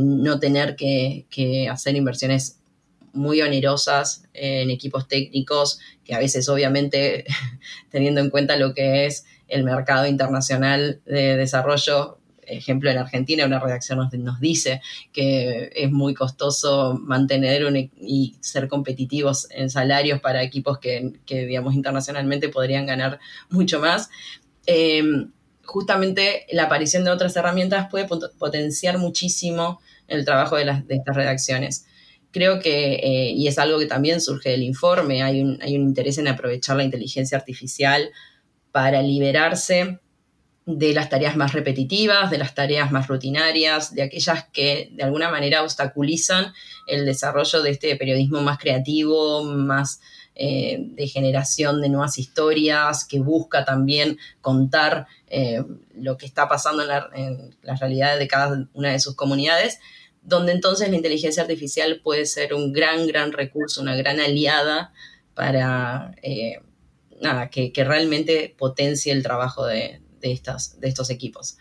no 0.01 0.39
tener 0.39 0.75
que, 0.75 1.27
que 1.29 1.69
hacer 1.69 1.95
inversiones 1.95 2.57
muy 3.13 3.43
onerosas 3.43 4.23
en 4.33 4.71
equipos 4.71 5.07
técnicos, 5.07 5.77
que 6.03 6.15
a 6.15 6.19
veces 6.19 6.49
obviamente 6.49 7.25
teniendo 7.91 8.19
en 8.19 8.31
cuenta 8.31 8.57
lo 8.57 8.73
que 8.73 9.05
es 9.05 9.25
el 9.47 9.63
mercado 9.63 10.07
internacional 10.07 11.01
de 11.05 11.37
desarrollo 11.37 12.17
ejemplo, 12.47 12.89
en 12.89 12.97
Argentina 12.97 13.45
una 13.45 13.59
redacción 13.59 13.99
nos, 14.19 14.39
dice 14.39 14.81
que 15.11 15.71
es 15.75 15.91
muy 15.91 16.13
costoso 16.13 16.93
mantener 16.93 17.63
e, 17.75 17.89
y 17.99 18.35
ser 18.41 18.67
competitivos 18.67 19.47
en 19.51 19.69
salarios 19.69 20.19
para 20.21 20.43
equipos 20.43 20.79
que, 20.79 21.13
digamos, 21.27 21.75
internacionalmente 21.75 22.49
podrían 22.49 22.85
ganar 22.85 23.19
mucho 23.49 23.79
más. 23.79 24.09
Em, 24.65 25.31
justamente 25.63 26.45
la 26.51 26.63
aparición 26.63 27.03
de 27.03 27.11
otras 27.11 27.35
herramientas 27.35 27.87
puede 27.89 28.07
potenciar 28.37 28.97
muchísimo 28.97 29.81
el 30.07 30.25
trabajo 30.25 30.55
de, 30.55 30.65
las, 30.65 30.87
de 30.87 30.95
estas 30.95 31.15
redacciones. 31.15 31.85
Creo 32.31 32.59
que, 32.59 32.95
eh, 32.95 33.31
y 33.31 33.47
es 33.47 33.57
algo 33.57 33.79
que 33.79 33.85
también 33.85 34.21
surge 34.21 34.49
del 34.49 34.63
informe, 34.63 35.23
hay 35.23 35.41
un, 35.41 35.59
hay 35.61 35.75
un 35.75 35.83
interés 35.83 36.17
en 36.17 36.27
aprovechar 36.27 36.75
la 36.75 36.83
inteligencia 36.83 37.37
artificial 37.37 38.11
para 38.71 39.01
liberarse 39.01 39.99
de 40.65 40.93
las 40.93 41.09
tareas 41.09 41.35
más 41.35 41.53
repetitivas, 41.53 42.31
de 42.31 42.39
las 42.39 42.55
tareas 42.55 42.91
más 42.91 43.07
rutinarias, 43.07 43.93
de 43.93 44.01
aquellas 44.01 44.45
que 44.45 44.89
de 44.93 45.03
alguna 45.03 45.29
manera 45.29 45.61
obstaculizan 45.61 46.53
el 46.87 47.05
desarrollo 47.05 47.61
de 47.61 47.71
este 47.71 47.95
periodismo 47.95 48.41
más 48.41 48.57
creativo, 48.57 49.43
más 49.43 50.01
eh, 50.33 50.77
de 50.79 51.07
generación 51.07 51.81
de 51.81 51.89
nuevas 51.89 52.17
historias, 52.17 53.05
que 53.05 53.19
busca 53.19 53.63
también 53.63 54.17
contar 54.41 55.07
eh, 55.27 55.63
lo 55.93 56.17
que 56.17 56.25
está 56.25 56.47
pasando 56.47 56.81
en 56.81 56.89
la, 56.89 57.09
en 57.13 57.55
la 57.61 57.75
realidad 57.75 58.17
de 58.17 58.27
cada 58.27 58.67
una 58.73 58.91
de 58.91 58.99
sus 58.99 59.15
comunidades, 59.15 59.79
donde 60.23 60.51
entonces 60.51 60.89
la 60.89 60.95
inteligencia 60.95 61.43
artificial 61.43 62.01
puede 62.03 62.25
ser 62.25 62.53
un 62.53 62.73
gran, 62.73 63.05
gran 63.07 63.31
recurso, 63.31 63.81
una 63.81 63.95
gran 63.95 64.19
aliada 64.19 64.91
para 65.35 66.15
eh, 66.23 66.59
nada, 67.21 67.49
que, 67.49 67.71
realmente 67.75 68.55
potencie 68.57 69.13
el 69.13 69.21
trabajo 69.21 69.65
de, 69.65 70.01
de 70.29 70.87
estos 70.87 71.09
equipos. 71.09 71.57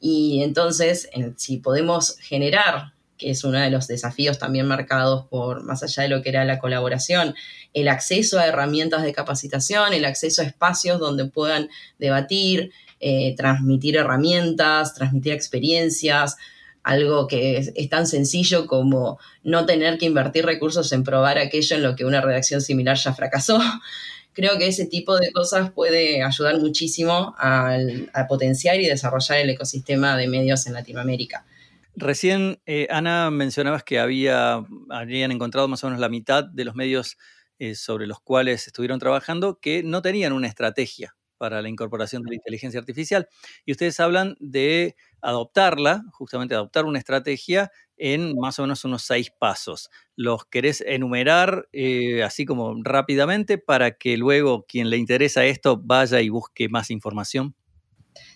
Y 0.00 0.42
entonces, 0.42 1.08
si 1.36 1.56
podemos 1.58 2.18
generar, 2.18 2.92
que 3.16 3.30
es 3.30 3.44
uno 3.44 3.58
de 3.58 3.70
los 3.70 3.86
desafíos 3.86 4.38
también 4.38 4.66
marcados 4.66 5.26
por, 5.28 5.64
más 5.64 5.82
allá 5.82 6.02
de 6.02 6.08
lo 6.08 6.22
que 6.22 6.28
era 6.28 6.44
la 6.44 6.58
colaboración, 6.58 7.34
el 7.72 7.88
acceso 7.88 8.38
a 8.38 8.46
herramientas 8.46 9.02
de 9.02 9.12
capacitación, 9.12 9.92
el 9.92 10.04
acceso 10.04 10.42
a 10.42 10.44
espacios 10.44 11.00
donde 11.00 11.26
puedan 11.26 11.68
debatir, 11.98 12.72
eh, 13.00 13.34
transmitir 13.36 13.96
herramientas, 13.96 14.94
transmitir 14.94 15.32
experiencias, 15.32 16.36
algo 16.82 17.26
que 17.26 17.56
es, 17.56 17.88
tan 17.88 18.06
sencillo 18.06 18.66
como 18.66 19.18
no 19.42 19.64
tener 19.64 19.98
que 19.98 20.06
invertir 20.06 20.44
recursos 20.44 20.92
en 20.92 21.02
probar 21.02 21.38
aquello 21.38 21.76
en 21.76 21.82
lo 21.82 21.96
que 21.96 22.04
una 22.04 22.20
redacción 22.20 22.60
similar 22.60 22.96
ya 22.96 23.14
fracasó. 23.14 23.58
Creo 24.34 24.58
que 24.58 24.66
ese 24.66 24.86
tipo 24.86 25.16
de 25.16 25.32
cosas 25.32 25.70
puede 25.70 26.22
ayudar 26.22 26.58
muchísimo 26.60 27.34
a 27.38 28.26
potenciar 28.28 28.80
y 28.80 28.86
desarrollar 28.86 29.38
el 29.38 29.50
ecosistema 29.50 30.16
de 30.16 30.28
medios 30.28 30.66
en 30.66 30.74
Latinoamérica. 30.74 31.46
Recién, 31.96 32.60
eh, 32.66 32.88
Ana, 32.90 33.30
mencionabas 33.30 33.84
que 33.84 34.00
había, 34.00 34.64
habían 34.90 35.30
encontrado 35.30 35.68
más 35.68 35.84
o 35.84 35.86
menos 35.86 36.00
la 36.00 36.08
mitad 36.08 36.42
de 36.42 36.64
los 36.64 36.74
medios 36.74 37.16
eh, 37.60 37.76
sobre 37.76 38.08
los 38.08 38.20
cuales 38.20 38.66
estuvieron 38.66 38.98
trabajando 38.98 39.60
que 39.60 39.84
no 39.84 40.02
tenían 40.02 40.32
una 40.32 40.48
estrategia 40.48 41.14
para 41.44 41.60
la 41.60 41.68
incorporación 41.68 42.22
de 42.22 42.30
la 42.30 42.36
inteligencia 42.36 42.80
artificial. 42.80 43.28
Y 43.66 43.72
ustedes 43.72 44.00
hablan 44.00 44.34
de 44.40 44.96
adoptarla, 45.20 46.02
justamente 46.10 46.54
adoptar 46.54 46.86
una 46.86 46.98
estrategia 46.98 47.70
en 47.98 48.34
más 48.38 48.58
o 48.58 48.62
menos 48.62 48.82
unos 48.86 49.02
seis 49.02 49.30
pasos. 49.30 49.90
¿Los 50.16 50.46
querés 50.46 50.80
enumerar 50.80 51.68
eh, 51.74 52.22
así 52.22 52.46
como 52.46 52.74
rápidamente 52.82 53.58
para 53.58 53.98
que 53.98 54.16
luego 54.16 54.64
quien 54.66 54.88
le 54.88 54.96
interesa 54.96 55.44
esto 55.44 55.76
vaya 55.76 56.22
y 56.22 56.30
busque 56.30 56.70
más 56.70 56.90
información? 56.90 57.54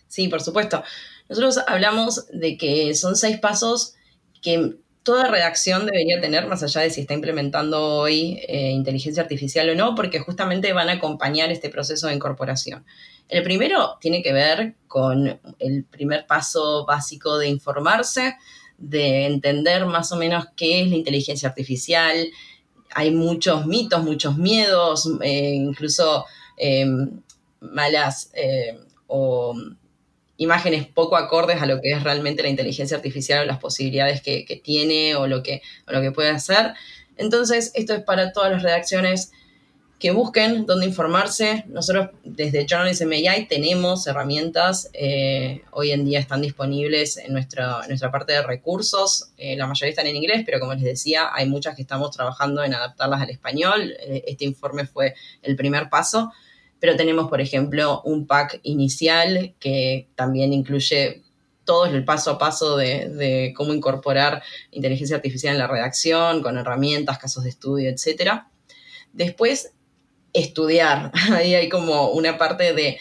Sí, 0.06 0.28
por 0.28 0.42
supuesto. 0.42 0.84
Nosotros 1.30 1.60
hablamos 1.66 2.26
de 2.30 2.58
que 2.58 2.94
son 2.94 3.16
seis 3.16 3.38
pasos 3.38 3.94
que 4.42 4.76
toda 5.08 5.24
redacción 5.24 5.86
debería 5.86 6.20
tener, 6.20 6.46
más 6.48 6.62
allá 6.62 6.82
de 6.82 6.90
si 6.90 7.00
está 7.00 7.14
implementando 7.14 7.82
hoy 7.82 8.42
eh, 8.46 8.72
inteligencia 8.72 9.22
artificial 9.22 9.70
o 9.70 9.74
no, 9.74 9.94
porque 9.94 10.18
justamente 10.18 10.70
van 10.74 10.90
a 10.90 10.92
acompañar 10.92 11.50
este 11.50 11.70
proceso 11.70 12.08
de 12.08 12.14
incorporación. 12.14 12.84
El 13.26 13.42
primero 13.42 13.96
tiene 14.02 14.22
que 14.22 14.34
ver 14.34 14.74
con 14.86 15.40
el 15.60 15.84
primer 15.84 16.26
paso 16.26 16.84
básico 16.84 17.38
de 17.38 17.48
informarse, 17.48 18.36
de 18.76 19.24
entender 19.24 19.86
más 19.86 20.12
o 20.12 20.16
menos 20.16 20.48
qué 20.54 20.82
es 20.82 20.90
la 20.90 20.96
inteligencia 20.96 21.48
artificial. 21.48 22.28
Hay 22.90 23.10
muchos 23.10 23.64
mitos, 23.64 24.04
muchos 24.04 24.36
miedos, 24.36 25.08
eh, 25.22 25.54
incluso 25.54 26.26
eh, 26.58 26.84
malas 27.60 28.30
o 29.06 29.54
imágenes 30.38 30.86
poco 30.86 31.16
acordes 31.16 31.60
a 31.60 31.66
lo 31.66 31.80
que 31.82 31.90
es 31.90 32.02
realmente 32.02 32.42
la 32.42 32.48
inteligencia 32.48 32.96
artificial 32.96 33.42
o 33.42 33.46
las 33.46 33.58
posibilidades 33.58 34.22
que, 34.22 34.62
tiene 34.64 35.14
o 35.16 35.26
lo 35.26 35.42
que, 35.42 35.60
lo 35.86 36.00
que 36.00 36.12
puede 36.12 36.30
hacer. 36.30 36.72
Entonces, 37.16 37.72
esto 37.74 37.92
es 37.94 38.02
para 38.02 38.32
todas 38.32 38.50
las 38.50 38.62
redacciones 38.62 39.32
que 39.98 40.12
busquen 40.12 40.64
dónde 40.64 40.86
informarse. 40.86 41.64
Nosotros 41.66 42.10
desde 42.22 42.66
Journalism 42.66 43.10
AI 43.10 43.46
tenemos 43.48 44.06
herramientas, 44.06 44.90
eh, 44.92 45.62
hoy 45.72 45.90
en 45.90 46.04
día 46.04 46.20
están 46.20 46.40
disponibles 46.40 47.16
en 47.16 47.32
nuestra, 47.32 47.80
nuestra 47.88 48.12
parte 48.12 48.32
de 48.32 48.42
recursos, 48.42 49.30
eh, 49.38 49.56
la 49.56 49.66
mayoría 49.66 49.90
están 49.90 50.06
en 50.06 50.14
inglés, 50.14 50.44
pero 50.46 50.60
como 50.60 50.74
les 50.74 50.84
decía, 50.84 51.30
hay 51.32 51.48
muchas 51.48 51.74
que 51.74 51.82
estamos 51.82 52.12
trabajando 52.12 52.62
en 52.62 52.74
adaptarlas 52.74 53.22
al 53.22 53.30
español. 53.30 53.92
Eh, 53.98 54.22
este 54.28 54.44
informe 54.44 54.86
fue 54.86 55.14
el 55.42 55.56
primer 55.56 55.88
paso 55.90 56.32
pero 56.80 56.96
tenemos, 56.96 57.28
por 57.28 57.40
ejemplo, 57.40 58.02
un 58.04 58.26
pack 58.26 58.60
inicial 58.62 59.54
que 59.58 60.08
también 60.14 60.52
incluye 60.52 61.22
todo 61.64 61.84
el 61.86 62.04
paso 62.04 62.30
a 62.30 62.38
paso 62.38 62.76
de, 62.76 63.52
cómo 63.54 63.74
incorporar 63.74 64.42
inteligencia 64.70 65.16
artificial 65.16 65.52
en 65.52 65.58
la 65.58 65.66
redacción, 65.66 66.42
con 66.42 66.56
herramientas, 66.56 67.18
casos 67.18 67.44
de 67.44 67.50
estudio, 67.50 67.90
etc. 67.90 68.44
Después, 69.12 69.72
estudiar. 70.32 71.12
Ahí 71.32 71.54
hay 71.54 71.68
como 71.68 72.08
una 72.08 72.38
parte 72.38 72.72
de 72.72 72.98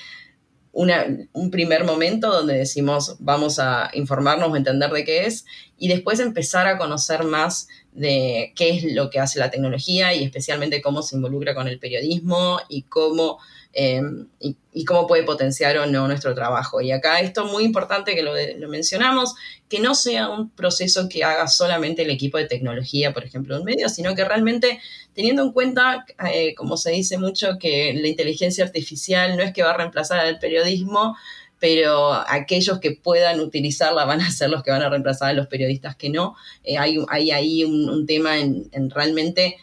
un 0.74 1.50
primer 1.50 1.86
momento 1.86 2.32
donde 2.32 2.54
decimos 2.54 3.16
vamos 3.18 3.58
a 3.58 3.90
informarnos 3.94 4.52
o 4.52 4.56
entender 4.56 4.92
de 4.92 5.04
qué 5.04 5.26
es 5.26 5.46
y 5.76 5.88
después 5.88 6.20
empezar 6.20 6.68
a 6.68 6.78
conocer 6.78 7.24
más 7.24 7.68
de 7.94 8.54
qué 8.56 8.70
es 8.70 8.84
lo 8.84 9.10
que 9.10 9.20
hace 9.20 9.40
la 9.40 9.50
tecnología 9.50 10.14
y 10.14 10.24
especialmente 10.24 10.82
cómo 10.82 11.02
se 11.02 11.16
involucra 11.16 11.56
con 11.56 11.68
el 11.68 11.80
periodismo 11.80 12.60
y 12.70 12.84
cómo 12.84 13.40
Em, 13.80 14.28
y, 14.40 14.86
cómo 14.86 15.06
puede 15.06 15.22
potenciar 15.22 15.78
o 15.78 15.86
no 15.86 16.08
nuestro 16.08 16.34
trabajo. 16.34 16.82
Y 16.82 16.92
acá 16.92 17.20
esto 17.20 17.46
es 17.46 17.52
muy 17.52 17.64
importante 17.64 18.16
que 18.16 18.24
lo, 18.24 18.34
mencionamos, 18.68 19.36
que 19.70 19.80
no 19.80 19.94
sea 19.94 20.30
un 20.30 20.50
proceso 20.50 21.08
que 21.08 21.24
haga 21.24 21.48
solamente 21.48 22.02
el 22.02 22.10
equipo 22.10 22.40
de 22.40 22.46
tecnología, 22.46 23.14
por 23.14 23.24
ejemplo, 23.24 23.54
de 23.54 23.60
un 23.62 23.66
medio, 23.66 23.88
sino 23.90 24.16
que 24.16 24.26
realmente 24.26 24.80
teniendo 25.14 25.44
en 25.44 25.52
cuenta, 25.52 26.06
eh, 26.34 26.56
como 26.56 26.76
se 26.76 26.90
dice 26.92 27.20
mucho, 27.20 27.60
que 27.60 27.94
la 27.94 28.08
inteligencia 28.08 28.64
artificial 28.64 29.38
no 29.38 29.44
es 29.44 29.54
que 29.54 29.62
va 29.62 29.72
a 29.72 29.78
reemplazar 29.78 30.22
al 30.22 30.40
periodismo, 30.40 31.16
pero 31.60 32.14
aquellos 32.14 32.80
que 32.80 32.92
puedan 32.92 33.40
utilizarla 33.42 34.06
van 34.06 34.22
a 34.22 34.32
ser 34.32 34.50
los 34.50 34.64
que 34.64 34.72
van 34.72 34.82
a 34.82 34.90
reemplazar 34.90 35.30
a 35.30 35.34
los 35.34 35.46
periodistas 35.46 35.96
que 35.96 36.10
no. 36.10 36.36
Eh, 36.64 36.78
hay, 36.80 37.32
ahí 37.32 37.64
un, 37.64 38.08
tema 38.08 38.40
en 38.40 38.90
realmente 38.90 39.58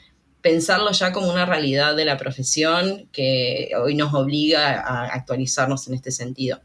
pensarlo 0.44 0.92
ya 0.92 1.10
como 1.10 1.32
una 1.32 1.46
realidad 1.46 1.96
de 1.96 2.04
la 2.04 2.18
profesión 2.18 3.08
que 3.12 3.70
hoy 3.82 3.94
nos 3.94 4.12
obliga 4.12 4.78
a 4.78 5.06
actualizarnos 5.06 5.88
en 5.88 5.94
este 5.94 6.10
sentido. 6.10 6.60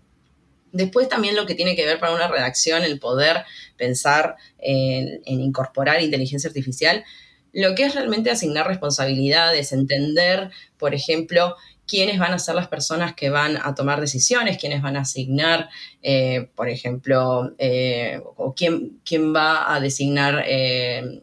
Después 0.74 1.08
también 1.08 1.38
lo 1.38 1.46
que 1.46 1.56
tiene 1.56 1.78
que 1.78 1.86
ver 1.86 1.98
para 1.98 2.14
una 2.14 2.28
redacción, 2.28 2.84
el 2.84 3.00
poder 3.00 3.46
pensar 3.78 4.36
en, 4.58 5.22
incorporar 5.26 6.02
inteligencia 6.02 6.50
artificial, 6.50 7.06
lo 7.54 7.74
que 7.74 7.84
es 7.84 7.96
realmente 7.96 8.30
asignar 8.30 8.68
responsabilidades, 8.68 9.72
entender, 9.72 10.52
por 10.78 10.94
ejemplo, 10.94 11.56
quiénes 11.90 12.20
van 12.20 12.34
a 12.34 12.40
ser 12.40 12.54
las 12.54 12.68
personas 12.68 13.16
que 13.16 13.32
van 13.32 13.58
a 13.58 13.74
tomar 13.74 14.00
decisiones, 14.00 14.60
quiénes 14.60 14.82
van 14.82 14.96
a 14.96 15.02
asignar, 15.02 15.70
eh, 16.04 16.48
por 16.56 16.70
ejemplo, 16.70 17.54
eh, 17.58 18.22
o 18.38 18.54
quién, 18.54 19.02
quién, 19.04 19.34
va 19.36 19.74
a 19.74 19.80
designar 19.80 20.44
eh, 20.46 21.22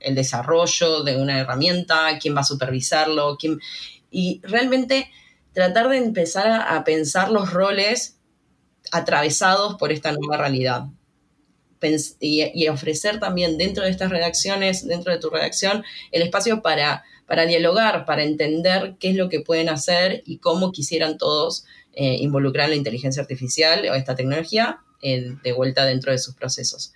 el 0.00 0.14
desarrollo 0.14 1.02
de 1.02 1.16
una 1.16 1.38
herramienta, 1.38 2.18
quién 2.18 2.34
va 2.34 2.40
a 2.40 2.44
supervisarlo, 2.44 3.36
quién, 3.36 3.60
y 4.10 4.40
realmente 4.42 5.10
tratar 5.52 5.90
de 5.90 5.98
empezar 5.98 6.48
a, 6.48 6.82
pensar 6.84 7.30
los 7.30 7.52
roles 7.52 8.16
atravesados 8.92 9.76
por 9.76 9.92
esta 9.92 10.12
nueva 10.12 10.38
realidad. 10.38 10.86
y, 12.20 12.68
ofrecer 12.68 13.20
también 13.20 13.58
dentro 13.58 13.84
de 13.84 13.90
estas 13.90 14.10
redacciones, 14.10 14.86
dentro 14.86 15.12
de 15.12 15.18
tu 15.18 15.30
redacción, 15.30 15.84
el 16.12 16.22
espacio 16.22 16.62
para 16.62 17.04
para 17.30 17.46
dialogar, 17.46 18.06
para 18.06 18.24
entender 18.24 18.96
qué 18.98 19.10
es 19.10 19.14
lo 19.14 19.28
que 19.28 19.38
pueden 19.38 19.68
hacer 19.68 20.20
y 20.26 20.38
cómo 20.38 20.72
quisieran 20.72 21.16
todos 21.16 21.64
eh, 21.92 22.16
involucrar 22.16 22.68
la 22.68 22.74
inteligencia 22.74 23.22
artificial 23.22 23.88
o 23.88 23.94
esta 23.94 24.16
tecnología 24.16 24.80
eh, 25.00 25.36
de 25.40 25.52
vuelta 25.52 25.84
dentro 25.84 26.10
de 26.10 26.18
sus 26.18 26.34
procesos. 26.34 26.92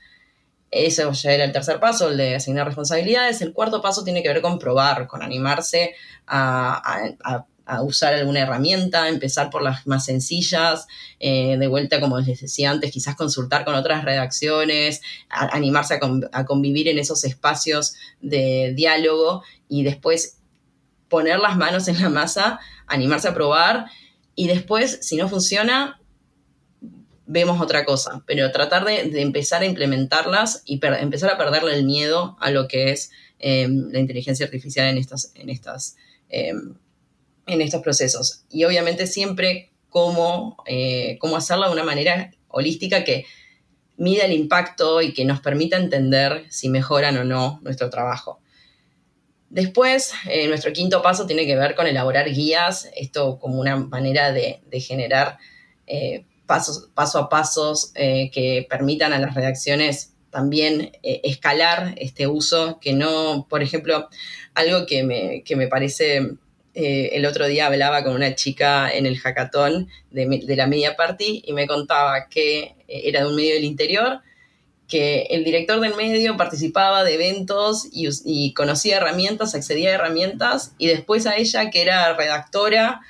Eso 0.72 1.12
ya 1.12 1.30
era 1.30 1.44
el 1.44 1.52
tercer 1.52 1.78
paso, 1.78 2.08
el 2.08 2.16
de 2.16 2.34
asignar 2.34 2.66
responsabilidades. 2.66 3.42
El 3.42 3.52
cuarto 3.52 3.80
paso 3.80 4.02
tiene 4.02 4.24
que 4.24 4.28
ver 4.28 4.42
con 4.42 4.58
probar, 4.58 5.06
con 5.06 5.22
animarse 5.22 5.94
a, 6.26 7.46
usar 7.82 8.14
alguna 8.14 8.40
herramienta, 8.40 9.08
empezar 9.08 9.50
por 9.50 9.62
las 9.62 9.86
más 9.86 10.04
sencillas, 10.04 10.86
eh, 11.18 11.56
de 11.58 11.66
vuelta, 11.66 12.00
como 12.00 12.18
les 12.18 12.40
decía 12.40 12.70
antes, 12.70 12.90
quizás 12.90 13.16
consultar 13.16 13.64
con 13.64 13.74
otras 13.74 14.04
redacciones, 14.04 15.00
animarse 15.28 15.98
a, 16.32 16.44
convivir 16.44 16.88
en 16.88 16.98
esos 16.98 17.24
espacios 17.24 17.94
de 18.20 18.72
diálogo 18.76 19.42
y 19.68 19.82
después 19.82 20.38
poner 21.08 21.38
las 21.38 21.56
manos 21.56 21.88
en 21.88 22.00
la 22.00 22.08
masa, 22.08 22.60
animarse 22.86 23.28
a 23.28 23.34
probar 23.34 23.86
y 24.34 24.48
después, 24.48 24.98
si 25.02 25.16
no 25.16 25.28
funciona, 25.28 26.00
vemos 27.26 27.60
otra 27.60 27.84
cosa, 27.84 28.22
pero 28.26 28.50
tratar 28.52 28.84
de, 28.84 29.20
empezar 29.22 29.62
a 29.62 29.66
implementarlas 29.66 30.62
y 30.66 30.80
empezar 30.82 31.30
a 31.30 31.38
perderle 31.38 31.74
el 31.74 31.84
miedo 31.84 32.36
a 32.40 32.50
lo 32.50 32.68
que 32.68 32.90
es 32.90 33.10
em, 33.38 33.88
la 33.90 34.00
inteligencia 34.00 34.44
artificial 34.44 34.88
en, 34.88 34.98
estas, 34.98 35.32
en, 35.34 35.48
estas, 35.48 35.96
em, 36.28 36.74
en 37.46 37.60
estos 37.60 37.82
procesos. 37.82 38.44
Y 38.50 38.64
obviamente 38.64 39.06
siempre 39.06 39.70
cómo, 39.88 40.56
eh, 40.66 41.18
cómo 41.20 41.36
hacerlo 41.36 41.66
de 41.66 41.72
una 41.72 41.84
manera 41.84 42.32
holística 42.48 43.04
que 43.04 43.26
mida 43.96 44.24
el 44.24 44.32
impacto 44.32 45.02
y 45.02 45.12
que 45.12 45.24
nos 45.24 45.40
permita 45.40 45.76
entender 45.76 46.46
si 46.50 46.68
mejoran 46.68 47.16
o 47.16 47.24
no 47.24 47.60
nuestro 47.62 47.90
trabajo. 47.90 48.40
Después, 49.54 50.12
eh, 50.28 50.48
nuestro 50.48 50.72
quinto 50.72 51.00
paso 51.00 51.26
tiene 51.26 51.46
que 51.46 51.54
ver 51.54 51.76
con 51.76 51.86
elaborar 51.86 52.28
guías, 52.28 52.90
esto 52.96 53.38
como 53.38 53.60
una 53.60 53.76
manera 53.76 54.32
de, 54.32 54.60
generar 54.80 55.38
eh, 55.86 56.24
pasos, 56.44 56.90
paso 56.92 57.20
a 57.20 57.28
pasos 57.28 57.92
eh, 57.94 58.32
que 58.32 58.66
permitan 58.68 59.12
a 59.12 59.20
las 59.20 59.34
redacciones 59.34 60.14
también 60.30 60.90
escalar 61.02 61.94
este 61.96 62.26
uso, 62.26 62.80
que 62.80 62.94
no, 62.94 63.46
por 63.48 63.62
ejemplo, 63.62 64.08
algo 64.54 64.86
que 64.86 65.04
me, 65.04 65.44
que 65.44 65.54
me 65.54 65.68
parece, 65.68 66.32
el 66.74 67.24
otro 67.26 67.46
día 67.46 67.66
hablaba 67.66 68.02
con 68.02 68.14
una 68.14 68.34
chica 68.34 68.90
en 68.90 69.06
el 69.06 69.18
hackathon 69.18 69.88
de, 70.10 70.56
la 70.56 70.66
Media 70.66 70.96
Party 70.96 71.42
y 71.46 71.52
me 71.52 71.66
contaba 71.66 72.28
que 72.28 72.74
era 72.88 73.20
de 73.20 73.26
un 73.26 73.36
medio 73.36 73.54
del 73.54 73.64
interior, 73.64 74.22
que 74.88 75.22
el 75.30 75.44
director 75.44 75.80
del 75.80 75.94
medio 75.94 76.36
participaba 76.36 77.04
de 77.04 77.14
eventos 77.14 77.88
y, 77.90 78.52
conocía 78.52 78.98
herramientas, 78.98 79.54
accedía 79.54 79.90
a 79.90 79.94
herramientas 79.94 80.72
y 80.78 80.88
después 80.88 81.26
a 81.26 81.36
ella, 81.36 81.70
que 81.70 81.82
era 81.82 82.14
redactora, 82.14 83.00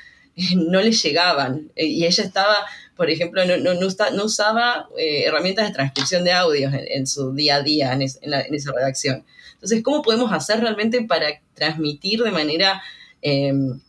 no 0.57 0.81
le 0.81 0.93
llegaban. 0.93 1.71
Eh, 1.77 1.87
y 1.87 2.07
ella 2.07 2.25
estaba, 2.25 2.57
por 2.97 3.11
ejemplo, 3.11 3.43
no, 3.45 4.25
usaba 4.25 4.89
eh, 4.97 5.25
herramientas 5.27 5.69
de 5.69 5.75
transcripción 5.75 6.25
de 6.25 6.33
audios 6.33 6.73
en, 6.75 7.07
su 7.07 7.35
día 7.35 7.57
a 7.57 7.63
día 7.63 7.93
en, 7.93 8.03
esa 8.03 8.73
redacción. 8.73 9.25
Entonces, 9.55 9.83
¿cómo 9.83 10.03
podemos 10.03 10.33
hacer 10.33 10.61
realmente 10.61 11.03
para 11.03 11.27
transmitir 11.55 12.23
de 12.23 12.31
manera... 12.31 12.83
Em, 13.27 13.81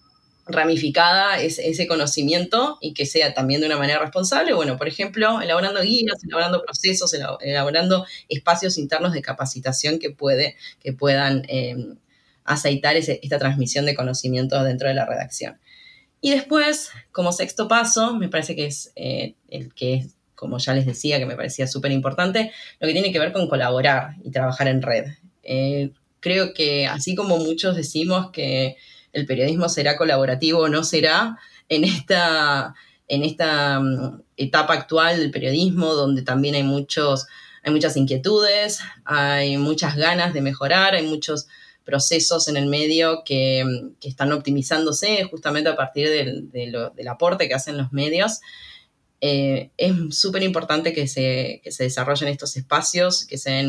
ramificada 0.48 1.41
ese 1.41 1.88
conocimiento 1.88 2.78
y 2.80 2.93
que 2.93 3.06
sea 3.06 3.34
también 3.34 3.62
de 3.62 3.67
una 3.67 3.78
manera 3.78 4.00
responsable. 4.00 4.54
Bueno, 4.54 4.78
por 4.78 4.88
ejemplo, 4.88 5.41
elaborando 5.41 5.82
guías, 5.82 6.24
elaborando 6.24 6.63
procesos, 6.63 7.13
elaborando 7.41 8.06
espacios 8.30 8.78
internos 8.78 9.12
de 9.12 9.21
capacitación 9.21 9.98
que, 10.00 10.12
puede, 10.12 10.56
que 10.82 10.93
puedan 10.93 11.43
em, 11.50 11.98
aceitar 12.45 12.95
esta 12.95 13.39
transmisión 13.39 13.86
de 13.86 13.95
conocimiento 13.95 14.63
dentro 14.63 14.88
de 14.88 14.93
la 14.93 15.06
redacción. 15.06 15.60
Y 16.21 16.30
después, 16.30 16.91
como 17.12 17.34
sexto 17.34 17.67
paso, 17.67 18.15
me 18.15 18.30
parece 18.30 18.56
que 18.56 18.67
es 18.67 18.93
eh, 18.95 19.34
el 19.50 19.74
que 19.74 19.95
es, 19.95 20.08
como 20.36 20.60
ya 20.60 20.76
les 20.76 20.86
decía, 20.86 21.17
que 21.17 21.26
me 21.26 21.36
parecía 21.36 21.67
súper 21.67 21.91
importante, 21.91 22.52
lo 22.80 22.88
que 22.88 22.93
tiene 22.93 23.12
que 23.12 23.19
ver 23.19 23.34
con 23.34 23.50
colaborar 23.50 24.15
y 24.24 24.32
trabajar 24.32 24.67
en 24.67 24.84
red. 24.84 25.06
Eh, 25.43 25.89
creo 26.19 26.54
que 26.54 26.88
así 26.88 27.15
como 27.15 27.38
muchos 27.38 27.76
decimos 27.76 28.32
que 28.32 28.78
el 29.15 29.25
periodismo 29.25 29.69
será 29.69 29.95
colaborativo 29.95 30.60
o 30.60 30.69
no 30.69 30.84
será 30.84 31.39
en 31.69 31.86
esta, 31.86 32.75
en 33.08 33.23
esta 33.23 33.80
mm, 33.80 34.21
etapa 34.36 34.73
actual 34.73 35.17
del 35.17 35.32
periodismo, 35.32 35.93
donde 35.93 36.21
también 36.21 36.54
hay, 36.54 36.63
muchos, 36.63 37.25
hay 37.63 37.71
muchas 37.71 37.95
inquietudes, 37.95 38.82
hay 39.06 39.58
muchas 39.58 39.95
ganas 39.95 40.34
de 40.34 40.41
mejorar, 40.41 40.95
hay 40.95 41.08
muchos 41.08 41.47
procesos 41.86 42.49
en 42.49 42.58
el 42.58 42.65
medio 42.65 43.23
que, 43.23 43.63
mm, 43.63 44.06
están 44.06 44.34
optimizándose 44.34 45.23
justamente 45.23 45.69
a 45.69 45.78
partir 45.78 46.10
del, 46.10 47.08
aporte 47.08 47.47
que 47.47 47.56
hacen 47.56 47.78
los 47.78 47.93
medios. 47.93 48.41
Eh, 49.21 49.71
es 49.78 49.93
súper 50.12 50.43
importante 50.43 50.91
que 50.91 51.08
se, 51.08 51.62
que 51.63 51.71
se 51.71 51.86
desarrollen 51.86 52.28
estos 52.28 52.58
espacios, 52.58 53.25
que 53.25 53.38
se, 53.38 53.65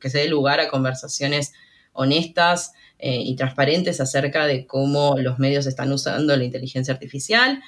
que 0.00 0.08
se 0.08 0.18
dé 0.18 0.28
lugar 0.28 0.60
a 0.60 0.70
conversaciones 0.70 1.52
honestas, 1.92 2.72
eh, 3.00 3.20
y 3.22 3.36
transparentes 3.36 4.00
acerca 4.00 4.46
de 4.46 4.66
cómo 4.66 5.16
los 5.18 5.38
medios 5.38 5.66
están 5.66 5.92
usando 5.92 6.36
la 6.36 6.42
inteligencia 6.42 6.92
artificial. 6.92 7.62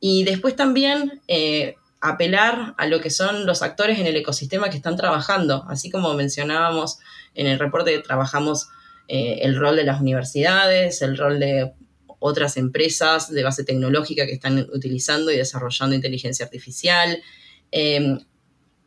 Y 0.00 0.24
después 0.24 0.56
también 0.56 1.20
eh, 1.28 1.74
apelar 2.00 2.74
a 2.78 2.86
lo 2.86 3.02
que 3.02 3.10
son 3.10 3.44
los 3.44 3.60
actores 3.60 3.98
en 3.98 4.06
el 4.06 4.16
ecosistema 4.16 4.70
que 4.70 4.78
están 4.78 4.96
trabajando, 4.96 5.66
así 5.68 5.90
como 5.90 6.14
mencionábamos 6.14 6.98
en 7.34 7.46
el 7.46 7.58
reporte 7.58 7.98
trabajamos 7.98 8.68
eh, 9.06 9.40
el 9.42 9.54
rol 9.56 9.76
de 9.76 9.84
las 9.84 10.00
universidades, 10.00 11.02
el 11.02 11.18
rol 11.18 11.38
de 11.38 11.74
otras 12.18 12.56
empresas 12.56 13.30
de 13.30 13.42
base 13.42 13.64
tecnológica 13.64 14.24
que 14.24 14.32
están 14.32 14.66
utilizando 14.72 15.30
y 15.30 15.36
desarrollando 15.36 15.94
inteligencia 15.94 16.46
artificial. 16.46 17.22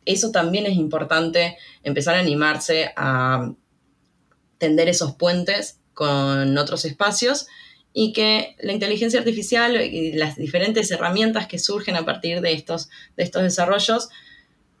eso 0.04 0.30
también 0.32 0.66
es 0.66 0.74
importante, 0.74 1.56
empezar 1.84 2.16
a 2.16 2.18
animarse 2.18 2.92
a 2.96 3.52
tender 4.58 4.88
esos 4.88 5.14
puentes 5.14 5.80
con 5.94 6.58
otros 6.58 6.84
espacios 6.84 7.46
y 7.92 8.12
que 8.12 8.56
la 8.60 8.72
inteligencia 8.72 9.20
artificial 9.20 9.80
y 9.80 10.12
las 10.12 10.36
diferentes 10.36 10.90
herramientas 10.90 11.46
que 11.46 11.58
surgen 11.58 11.96
a 11.96 12.04
partir 12.04 12.40
de 12.40 12.52
estos, 12.52 12.90
de 13.16 13.22
estos 13.22 13.42
desarrollos 13.42 14.08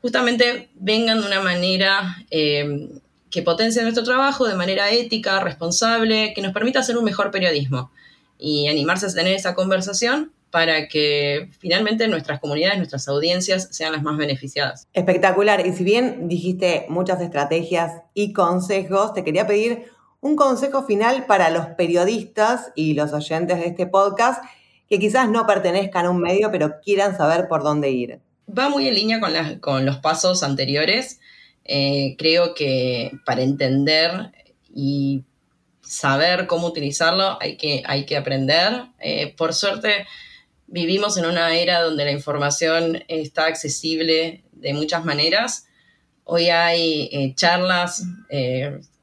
justamente 0.02 0.68
vengan 0.74 1.20
de 1.20 1.26
una 1.28 1.40
manera 1.40 2.16
eh, 2.30 2.90
que 3.30 3.42
potencie 3.42 3.82
nuestro 3.82 4.04
trabajo 4.04 4.46
de 4.46 4.54
manera 4.54 4.90
ética, 4.90 5.40
responsable, 5.40 6.34
que 6.34 6.42
nos 6.42 6.52
permita 6.52 6.80
hacer 6.80 6.98
un 6.98 7.04
mejor 7.04 7.30
periodismo 7.30 7.90
y 8.38 8.68
animarse 8.68 9.06
a 9.06 9.12
tener 9.12 9.32
esa 9.32 9.54
conversación 9.54 10.32
para 10.50 10.86
que 10.86 11.50
finalmente 11.58 12.06
nuestras 12.06 12.38
comunidades, 12.38 12.78
nuestras 12.78 13.08
audiencias 13.08 13.68
sean 13.72 13.92
las 13.92 14.04
más 14.04 14.16
beneficiadas. 14.16 14.86
Espectacular. 14.92 15.66
Y 15.66 15.72
si 15.72 15.82
bien 15.82 16.28
dijiste 16.28 16.86
muchas 16.88 17.20
estrategias 17.20 18.02
y 18.14 18.32
consejos, 18.32 19.14
te 19.14 19.24
quería 19.24 19.48
pedir 19.48 19.86
un 20.24 20.36
consejo 20.36 20.86
final 20.86 21.26
para 21.26 21.50
los 21.50 21.66
periodistas 21.76 22.72
y 22.74 22.94
los 22.94 23.12
oyentes 23.12 23.58
de 23.58 23.66
este 23.66 23.86
podcast 23.86 24.42
que 24.88 24.98
quizás 24.98 25.28
no 25.28 25.46
pertenezcan 25.46 26.06
a 26.06 26.10
un 26.10 26.22
medio, 26.22 26.50
pero 26.50 26.80
quieran 26.80 27.14
saber 27.14 27.46
por 27.46 27.62
dónde 27.62 27.90
ir. 27.90 28.20
Va 28.48 28.70
muy 28.70 28.88
en 28.88 28.94
línea 28.94 29.20
con, 29.60 29.84
los 29.84 29.98
pasos 29.98 30.42
anteriores. 30.42 31.20
Eh, 31.66 32.16
creo 32.16 32.54
que 32.54 33.12
para 33.26 33.42
entender 33.42 34.32
y 34.74 35.24
saber 35.82 36.46
cómo 36.46 36.68
utilizarlo 36.68 37.36
hay 37.42 37.58
que, 37.58 37.82
hay 37.84 38.06
que 38.06 38.16
aprender. 38.16 38.86
Eh, 39.00 39.34
por 39.36 39.52
suerte, 39.52 40.06
vivimos 40.66 41.18
en 41.18 41.26
una 41.26 41.54
era 41.54 41.82
donde 41.82 42.06
la 42.06 42.12
información 42.12 43.04
está 43.08 43.44
accesible 43.44 44.42
de 44.52 44.72
muchas 44.72 45.04
maneras. 45.04 45.66
Hoy 46.24 46.48
hay 46.48 47.10
eh, 47.12 47.34
charlas 47.34 48.04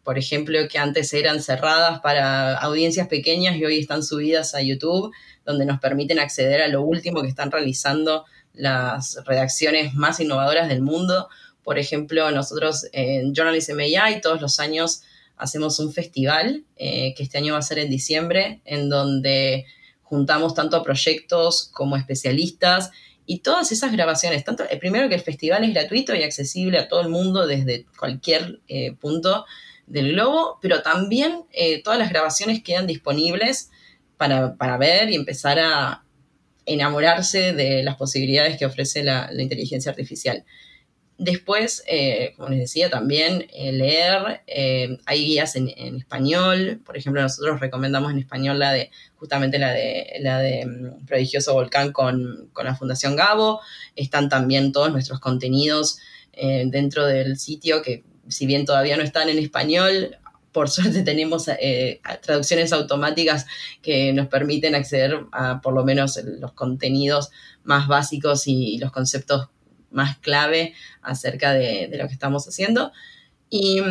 por 0.04 0.18
ejemplo, 0.18 0.60
que 0.70 0.80
antes 0.80 1.14
eran 1.14 1.42
cerradas 1.42 2.00
para 2.02 2.58
audiencias 2.58 3.08
pequeñas 3.08 3.56
y 3.56 3.66
hoy 3.66 3.80
están 3.80 4.04
subidas 4.04 4.56
a 4.56 4.62
YouTube, 4.62 5.14
donde 5.46 5.66
nos 5.66 5.80
permiten 5.80 6.20
acceder 6.20 6.62
a 6.62 6.68
lo 6.68 6.82
último 6.82 7.22
que 7.22 7.28
están 7.28 7.52
realizando 7.52 8.26
las 8.54 9.20
redacciones 9.26 9.94
más 9.94 10.20
innovadoras 10.20 10.68
del 10.68 10.82
mundo. 10.82 11.30
Por 11.64 11.78
ejemplo, 11.78 12.30
nosotros 12.32 12.88
en 12.92 13.34
Journalism 13.34 13.80
AI 13.80 14.22
todos 14.22 14.42
los 14.42 14.60
años 14.60 15.04
hacemos 15.38 15.80
un 15.80 15.92
festival, 15.92 16.64
eh, 16.78 17.14
que 17.16 17.24
este 17.24 17.38
año 17.38 17.54
va 17.54 17.60
a 17.60 17.64
ser 17.64 17.80
en 17.80 17.90
diciembre, 17.90 18.62
en 18.66 18.90
donde 18.90 19.66
juntamos 20.04 20.54
tanto 20.54 20.84
proyectos 20.84 21.70
como 21.74 21.96
especialistas 21.96 22.92
y 23.26 23.40
todas 23.40 23.72
esas 23.72 23.92
grabaciones, 23.92 24.44
tanto, 24.44 24.68
el 24.70 24.78
primero 24.78 25.08
que 25.10 25.16
el 25.16 25.22
festival 25.22 25.64
es 25.64 25.74
gratuito 25.74 26.14
y 26.14 26.24
accesible 26.24 26.78
a 26.78 26.88
todo 26.88 27.02
el 27.02 27.10
mundo 27.10 27.48
desde 27.48 27.86
cualquier 27.98 28.60
eh, 28.68 28.94
punto, 28.94 29.46
del 29.92 30.14
globo, 30.14 30.58
pero 30.62 30.82
también 30.82 31.44
eh, 31.52 31.84
todas 31.84 32.00
las 32.00 32.10
grabaciones 32.10 32.64
quedan 32.64 32.88
disponibles 32.88 33.70
para, 34.18 34.78
ver 34.78 35.10
y 35.10 35.16
empezar 35.16 35.60
a 35.60 36.04
enamorarse 36.66 37.54
de 37.54 37.84
las 37.84 37.98
posibilidades 37.98 38.58
que 38.58 38.66
ofrece 38.66 39.04
la, 39.04 39.30
inteligencia 39.38 39.90
artificial. 39.90 40.46
Después, 41.18 41.84
eh, 41.88 42.34
como 42.38 42.50
les 42.50 42.60
decía, 42.60 42.90
también 42.90 43.48
eh, 43.54 43.72
leer, 43.72 44.42
hay 45.06 45.26
guías 45.26 45.56
en, 45.56 45.68
español, 45.68 46.82
por 46.86 46.98
ejemplo, 46.98 47.22
nosotros 47.22 47.60
recomendamos 47.60 48.12
en 48.12 48.20
español 48.20 48.60
la 48.60 48.72
de, 48.72 48.92
justamente 49.16 49.60
la 49.60 49.72
de, 49.72 50.14
la 50.22 50.40
de 50.40 50.66
mm, 50.66 51.06
Prodigioso 51.06 51.54
Volcán 51.54 51.92
con, 51.92 52.50
con 52.54 52.66
la 52.66 52.76
Fundación 52.76 53.16
Gabo, 53.16 53.60
están 53.96 54.30
también 54.30 54.72
todos 54.72 54.92
nuestros 54.92 55.20
contenidos 55.20 55.98
dentro 56.34 57.06
del 57.06 57.38
sitio 57.38 57.82
que 57.84 58.04
si 58.28 58.46
bien 58.46 58.66
todavía 58.66 58.98
no 58.98 59.04
están 59.04 59.30
en 59.30 59.38
español, 59.38 60.18
por 60.52 60.70
suerte 60.70 61.02
tenemos 61.04 61.48
eh, 61.48 62.02
traducciones 62.22 62.74
automáticas 62.74 63.46
que 63.82 64.14
nos 64.14 64.28
permiten 64.28 64.76
acceder 64.76 65.20
a 65.32 65.62
por 65.62 65.74
lo 65.74 65.84
menos 65.84 66.20
los 66.40 66.54
contenidos 66.54 67.32
más 67.64 67.88
básicos 67.88 68.48
y, 68.48 68.78
los 68.80 68.92
conceptos 68.92 69.50
más 69.92 70.18
clave 70.18 70.74
acerca 71.02 71.54
de, 71.54 71.90
lo 71.98 72.08
que 72.08 72.14
estamos 72.14 72.48
haciendo. 72.48 72.92
Y, 73.50 73.82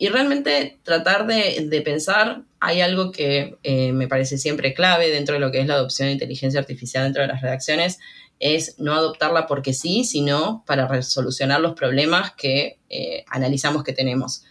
realmente 0.00 0.78
tratar 0.82 1.26
de, 1.26 1.82
pensar, 1.84 2.42
hay 2.58 2.80
algo 2.80 3.10
que 3.10 3.58
eh, 3.62 3.92
me 3.92 4.08
parece 4.08 4.38
siempre 4.38 4.74
clave 4.74 5.10
dentro 5.10 5.34
de 5.34 5.40
lo 5.40 5.50
que 5.50 5.60
es 5.60 5.66
la 5.66 5.74
adopción 5.74 6.08
de 6.08 6.12
inteligencia 6.12 6.60
artificial 6.60 7.04
dentro 7.04 7.22
de 7.22 7.28
las 7.28 7.42
redacciones, 7.42 7.98
es 8.40 8.78
no 8.78 8.94
adoptarla 8.94 9.46
porque 9.46 9.74
sí, 9.74 10.04
sino 10.04 10.64
para 10.66 11.02
solucionar 11.02 11.60
los 11.60 11.74
problemas 11.74 12.32
que 12.32 12.78
eh, 12.88 13.24
analizamos 13.28 13.84
que 13.84 13.92
tenemos. 13.92 14.42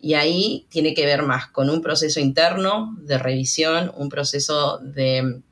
Y 0.00 0.14
ahí 0.14 0.66
tiene 0.70 0.94
que 0.94 1.04
ver 1.04 1.22
más 1.22 1.48
con 1.48 1.68
un 1.68 1.82
proceso 1.82 2.20
interno 2.20 2.96
de 3.00 3.18
revisión, 3.18 3.92
un 3.96 4.08
proceso 4.08 4.78
de 4.78 5.42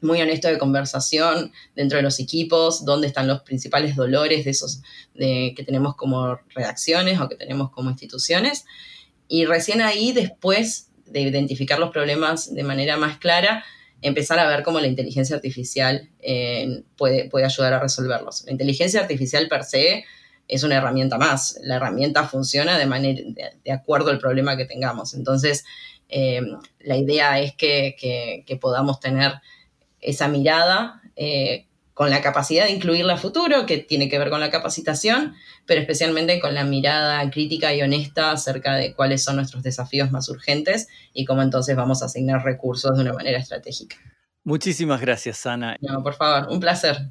muy 0.00 0.20
honesto 0.20 0.48
de 0.48 0.58
conversación 0.58 1.52
dentro 1.74 1.96
de 1.96 2.02
los 2.02 2.20
equipos, 2.20 2.84
dónde 2.84 3.06
están 3.06 3.26
los 3.26 3.42
principales 3.42 3.96
dolores 3.96 4.44
de 4.44 4.50
esos 4.50 4.82
de, 5.14 5.54
que 5.56 5.64
tenemos 5.64 5.96
como 5.96 6.38
redacciones 6.54 7.20
o 7.20 7.28
que 7.28 7.36
tenemos 7.36 7.70
como 7.70 7.90
instituciones. 7.90 8.64
Y 9.28 9.44
recién 9.44 9.80
ahí, 9.80 10.12
después 10.12 10.90
de 11.06 11.20
identificar 11.20 11.78
los 11.78 11.90
problemas 11.90 12.52
de 12.52 12.62
manera 12.62 12.96
más 12.96 13.18
clara, 13.18 13.64
empezar 14.02 14.38
a 14.38 14.48
ver 14.48 14.62
cómo 14.62 14.80
la 14.80 14.86
inteligencia 14.86 15.36
artificial 15.36 16.10
eh, 16.20 16.82
puede, 16.96 17.28
puede 17.28 17.44
ayudar 17.44 17.74
a 17.74 17.80
resolverlos. 17.80 18.44
La 18.46 18.52
inteligencia 18.52 19.00
artificial 19.00 19.48
per 19.48 19.64
se 19.64 20.04
es 20.46 20.62
una 20.62 20.76
herramienta 20.76 21.18
más. 21.18 21.58
La 21.62 21.76
herramienta 21.76 22.24
funciona 22.24 22.78
de, 22.78 22.86
manera, 22.86 23.22
de, 23.64 23.72
acuerdo 23.72 24.10
al 24.10 24.18
problema 24.18 24.56
que 24.56 24.64
tengamos. 24.64 25.14
Entonces, 25.14 25.64
eh, 26.08 26.40
la 26.80 26.96
idea 26.96 27.38
es 27.40 27.54
que, 27.54 28.44
que 28.46 28.56
podamos 28.56 29.00
tener 29.00 29.40
esa 30.00 30.28
mirada 30.28 31.02
eh, 31.20 31.66
con 31.98 32.10
la 32.10 32.20
capacidad 32.20 32.66
de 32.66 32.70
incluirla 32.70 33.14
a 33.14 33.16
futuro, 33.16 33.66
que 33.66 33.78
tiene 33.78 34.08
que 34.08 34.20
ver 34.20 34.30
con 34.30 34.38
la 34.38 34.52
capacitación, 34.52 35.34
pero 35.66 35.80
especialmente 35.80 36.38
con 36.38 36.54
la 36.54 36.62
mirada 36.62 37.28
crítica 37.28 37.74
y 37.74 37.82
honesta 37.82 38.30
acerca 38.30 38.76
de 38.76 38.94
cuáles 38.94 39.24
son 39.24 39.34
nuestros 39.34 39.64
desafíos 39.64 40.12
más 40.12 40.28
urgentes 40.28 40.86
y 41.12 41.24
cómo 41.24 41.42
entonces 41.42 41.74
vamos 41.74 42.00
a 42.00 42.06
asignar 42.06 42.44
recursos 42.44 42.94
de 42.94 43.02
una 43.02 43.14
manera 43.14 43.38
estratégica. 43.38 43.96
Muchísimas 44.44 45.00
gracias, 45.00 45.44
Ana. 45.44 45.76
No, 45.80 46.00
por 46.04 46.14
favor, 46.14 46.46
un 46.52 46.60
placer. 46.60 47.10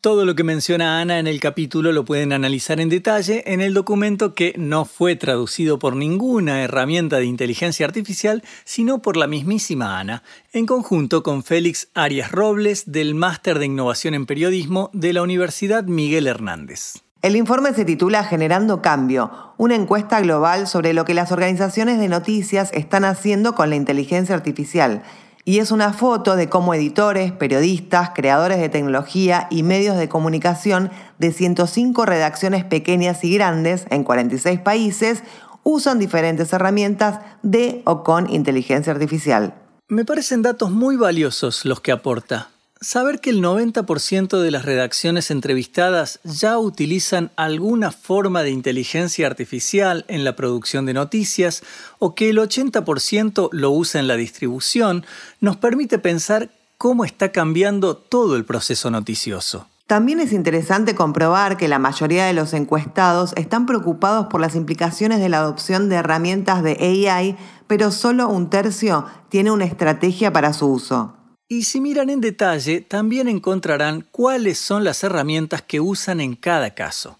Todo 0.00 0.24
lo 0.24 0.36
que 0.36 0.44
menciona 0.44 1.00
Ana 1.00 1.18
en 1.18 1.26
el 1.26 1.40
capítulo 1.40 1.90
lo 1.90 2.04
pueden 2.04 2.32
analizar 2.32 2.78
en 2.78 2.88
detalle 2.88 3.42
en 3.52 3.60
el 3.60 3.74
documento 3.74 4.32
que 4.32 4.54
no 4.56 4.84
fue 4.84 5.16
traducido 5.16 5.80
por 5.80 5.96
ninguna 5.96 6.62
herramienta 6.62 7.16
de 7.16 7.24
inteligencia 7.24 7.84
artificial, 7.84 8.44
sino 8.64 9.02
por 9.02 9.16
la 9.16 9.26
mismísima 9.26 9.98
Ana, 9.98 10.22
en 10.52 10.66
conjunto 10.66 11.24
con 11.24 11.42
Félix 11.42 11.88
Arias 11.94 12.30
Robles 12.30 12.92
del 12.92 13.16
Máster 13.16 13.58
de 13.58 13.66
Innovación 13.66 14.14
en 14.14 14.26
Periodismo 14.26 14.90
de 14.92 15.12
la 15.12 15.22
Universidad 15.22 15.82
Miguel 15.82 16.28
Hernández. 16.28 17.02
El 17.20 17.34
informe 17.34 17.74
se 17.74 17.84
titula 17.84 18.22
Generando 18.22 18.80
Cambio, 18.80 19.32
una 19.56 19.74
encuesta 19.74 20.20
global 20.20 20.68
sobre 20.68 20.92
lo 20.92 21.04
que 21.04 21.14
las 21.14 21.32
organizaciones 21.32 21.98
de 21.98 22.06
noticias 22.06 22.70
están 22.72 23.04
haciendo 23.04 23.56
con 23.56 23.68
la 23.68 23.74
inteligencia 23.74 24.36
artificial 24.36 25.02
y 25.48 25.60
es 25.60 25.70
una 25.70 25.94
foto 25.94 26.36
de 26.36 26.50
cómo 26.50 26.74
editores, 26.74 27.32
periodistas, 27.32 28.10
creadores 28.14 28.58
de 28.58 28.68
tecnología 28.68 29.46
y 29.50 29.62
medios 29.62 29.96
de 29.96 30.06
comunicación 30.06 30.90
de 31.18 31.32
105 31.32 32.04
redacciones 32.04 32.66
pequeñas 32.66 33.24
y 33.24 33.32
grandes 33.32 33.86
en 33.88 34.04
46 34.04 34.60
países 34.60 35.22
usan 35.62 35.98
diferentes 35.98 36.52
herramientas 36.52 37.20
de 37.42 37.80
o 37.86 38.04
con 38.04 38.28
inteligencia 38.28 38.92
artificial. 38.92 39.54
Me 39.88 40.04
parecen 40.04 40.42
datos 40.42 40.70
muy 40.70 40.96
valiosos 40.96 41.64
los 41.64 41.80
que 41.80 41.92
aporta. 41.92 42.50
Saber 42.80 43.20
que 43.20 43.30
el 43.30 43.42
90% 43.42 44.40
de 44.40 44.50
las 44.52 44.64
redacciones 44.64 45.32
entrevistadas 45.32 46.20
ya 46.22 46.58
utilizan 46.58 47.32
alguna 47.34 47.90
forma 47.90 48.44
de 48.44 48.50
inteligencia 48.50 49.26
artificial 49.26 50.04
en 50.06 50.22
la 50.22 50.36
producción 50.36 50.86
de 50.86 50.94
noticias 50.94 51.64
o 51.98 52.14
que 52.14 52.30
el 52.30 52.38
80% 52.38 53.48
lo 53.50 53.70
usa 53.72 54.00
en 54.00 54.06
la 54.06 54.14
distribución 54.14 55.04
nos 55.40 55.56
permite 55.56 55.98
pensar 55.98 56.50
cómo 56.76 57.04
está 57.04 57.32
cambiando 57.32 57.96
todo 57.96 58.36
el 58.36 58.44
proceso 58.44 58.92
noticioso. 58.92 59.66
También 59.88 60.20
es 60.20 60.32
interesante 60.32 60.94
comprobar 60.94 61.56
que 61.56 61.66
la 61.66 61.80
mayoría 61.80 62.26
de 62.26 62.32
los 62.32 62.52
encuestados 62.52 63.32
están 63.34 63.66
preocupados 63.66 64.28
por 64.28 64.40
las 64.40 64.54
implicaciones 64.54 65.18
de 65.18 65.28
la 65.28 65.38
adopción 65.38 65.88
de 65.88 65.96
herramientas 65.96 66.62
de 66.62 66.76
AI, 67.08 67.36
pero 67.66 67.90
solo 67.90 68.28
un 68.28 68.50
tercio 68.50 69.04
tiene 69.30 69.50
una 69.50 69.64
estrategia 69.64 70.32
para 70.32 70.52
su 70.52 70.68
uso. 70.68 71.17
Y 71.50 71.64
si 71.64 71.80
miran 71.80 72.10
en 72.10 72.20
detalle, 72.20 72.82
también 72.82 73.26
encontrarán 73.26 74.06
cuáles 74.10 74.58
son 74.58 74.84
las 74.84 75.02
herramientas 75.02 75.62
que 75.62 75.80
usan 75.80 76.20
en 76.20 76.36
cada 76.36 76.74
caso. 76.74 77.18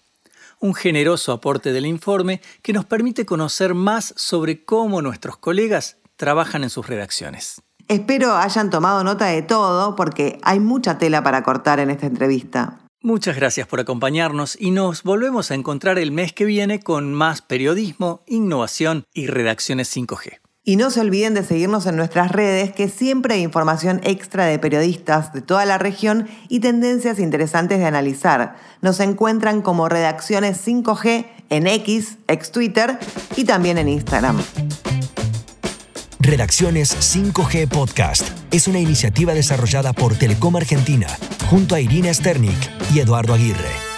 Un 0.59 0.75
generoso 0.75 1.31
aporte 1.31 1.71
del 1.71 1.87
informe 1.87 2.39
que 2.61 2.71
nos 2.71 2.85
permite 2.85 3.25
conocer 3.25 3.73
más 3.73 4.13
sobre 4.17 4.63
cómo 4.63 5.01
nuestros 5.01 5.37
colegas 5.37 5.97
trabajan 6.15 6.63
en 6.63 6.69
sus 6.69 6.85
redacciones. 6.85 7.63
Espero 7.87 8.35
hayan 8.35 8.69
tomado 8.69 9.03
nota 9.03 9.25
de 9.25 9.41
todo 9.41 9.95
porque 9.95 10.37
hay 10.43 10.59
mucha 10.59 10.99
tela 10.99 11.23
para 11.23 11.41
cortar 11.41 11.79
en 11.79 11.89
esta 11.89 12.05
entrevista. 12.05 12.81
Muchas 13.01 13.35
gracias 13.35 13.65
por 13.65 13.79
acompañarnos 13.79 14.57
y 14.59 14.69
nos 14.69 15.01
volvemos 15.01 15.49
a 15.49 15.55
encontrar 15.55 15.97
el 15.97 16.11
mes 16.11 16.33
que 16.33 16.45
viene 16.45 16.81
con 16.81 17.15
más 17.15 17.41
periodismo, 17.41 18.21
innovación 18.27 19.05
y 19.11 19.25
redacciones 19.25 19.95
5G. 19.95 20.39
Y 20.69 20.75
no 20.75 20.91
se 20.91 20.99
olviden 20.99 21.33
de 21.33 21.43
seguirnos 21.43 21.87
en 21.87 21.95
nuestras 21.95 22.31
redes, 22.31 22.71
que 22.73 22.89
siempre 22.89 23.33
hay 23.33 23.41
información 23.41 24.01
extra 24.03 24.45
de 24.45 24.59
periodistas 24.59 25.33
de 25.33 25.41
toda 25.41 25.65
la 25.65 25.79
región 25.79 26.29
y 26.47 26.59
tendencias 26.59 27.17
interesantes 27.17 27.79
de 27.79 27.85
analizar. 27.85 28.55
Nos 28.79 28.99
encuentran 28.99 29.63
como 29.63 29.89
Redacciones 29.89 30.63
5G 30.63 31.25
en 31.49 31.65
X, 31.65 32.19
ex 32.27 32.51
Twitter 32.51 32.99
y 33.35 33.45
también 33.45 33.79
en 33.79 33.89
Instagram. 33.89 34.39
Redacciones 36.19 36.95
5G 37.15 37.67
Podcast 37.67 38.29
es 38.51 38.67
una 38.67 38.77
iniciativa 38.77 39.33
desarrollada 39.33 39.91
por 39.93 40.13
Telecom 40.13 40.55
Argentina 40.55 41.07
junto 41.49 41.73
a 41.73 41.79
Irina 41.79 42.13
Sternik 42.13 42.93
y 42.93 42.99
Eduardo 42.99 43.33
Aguirre. 43.33 43.88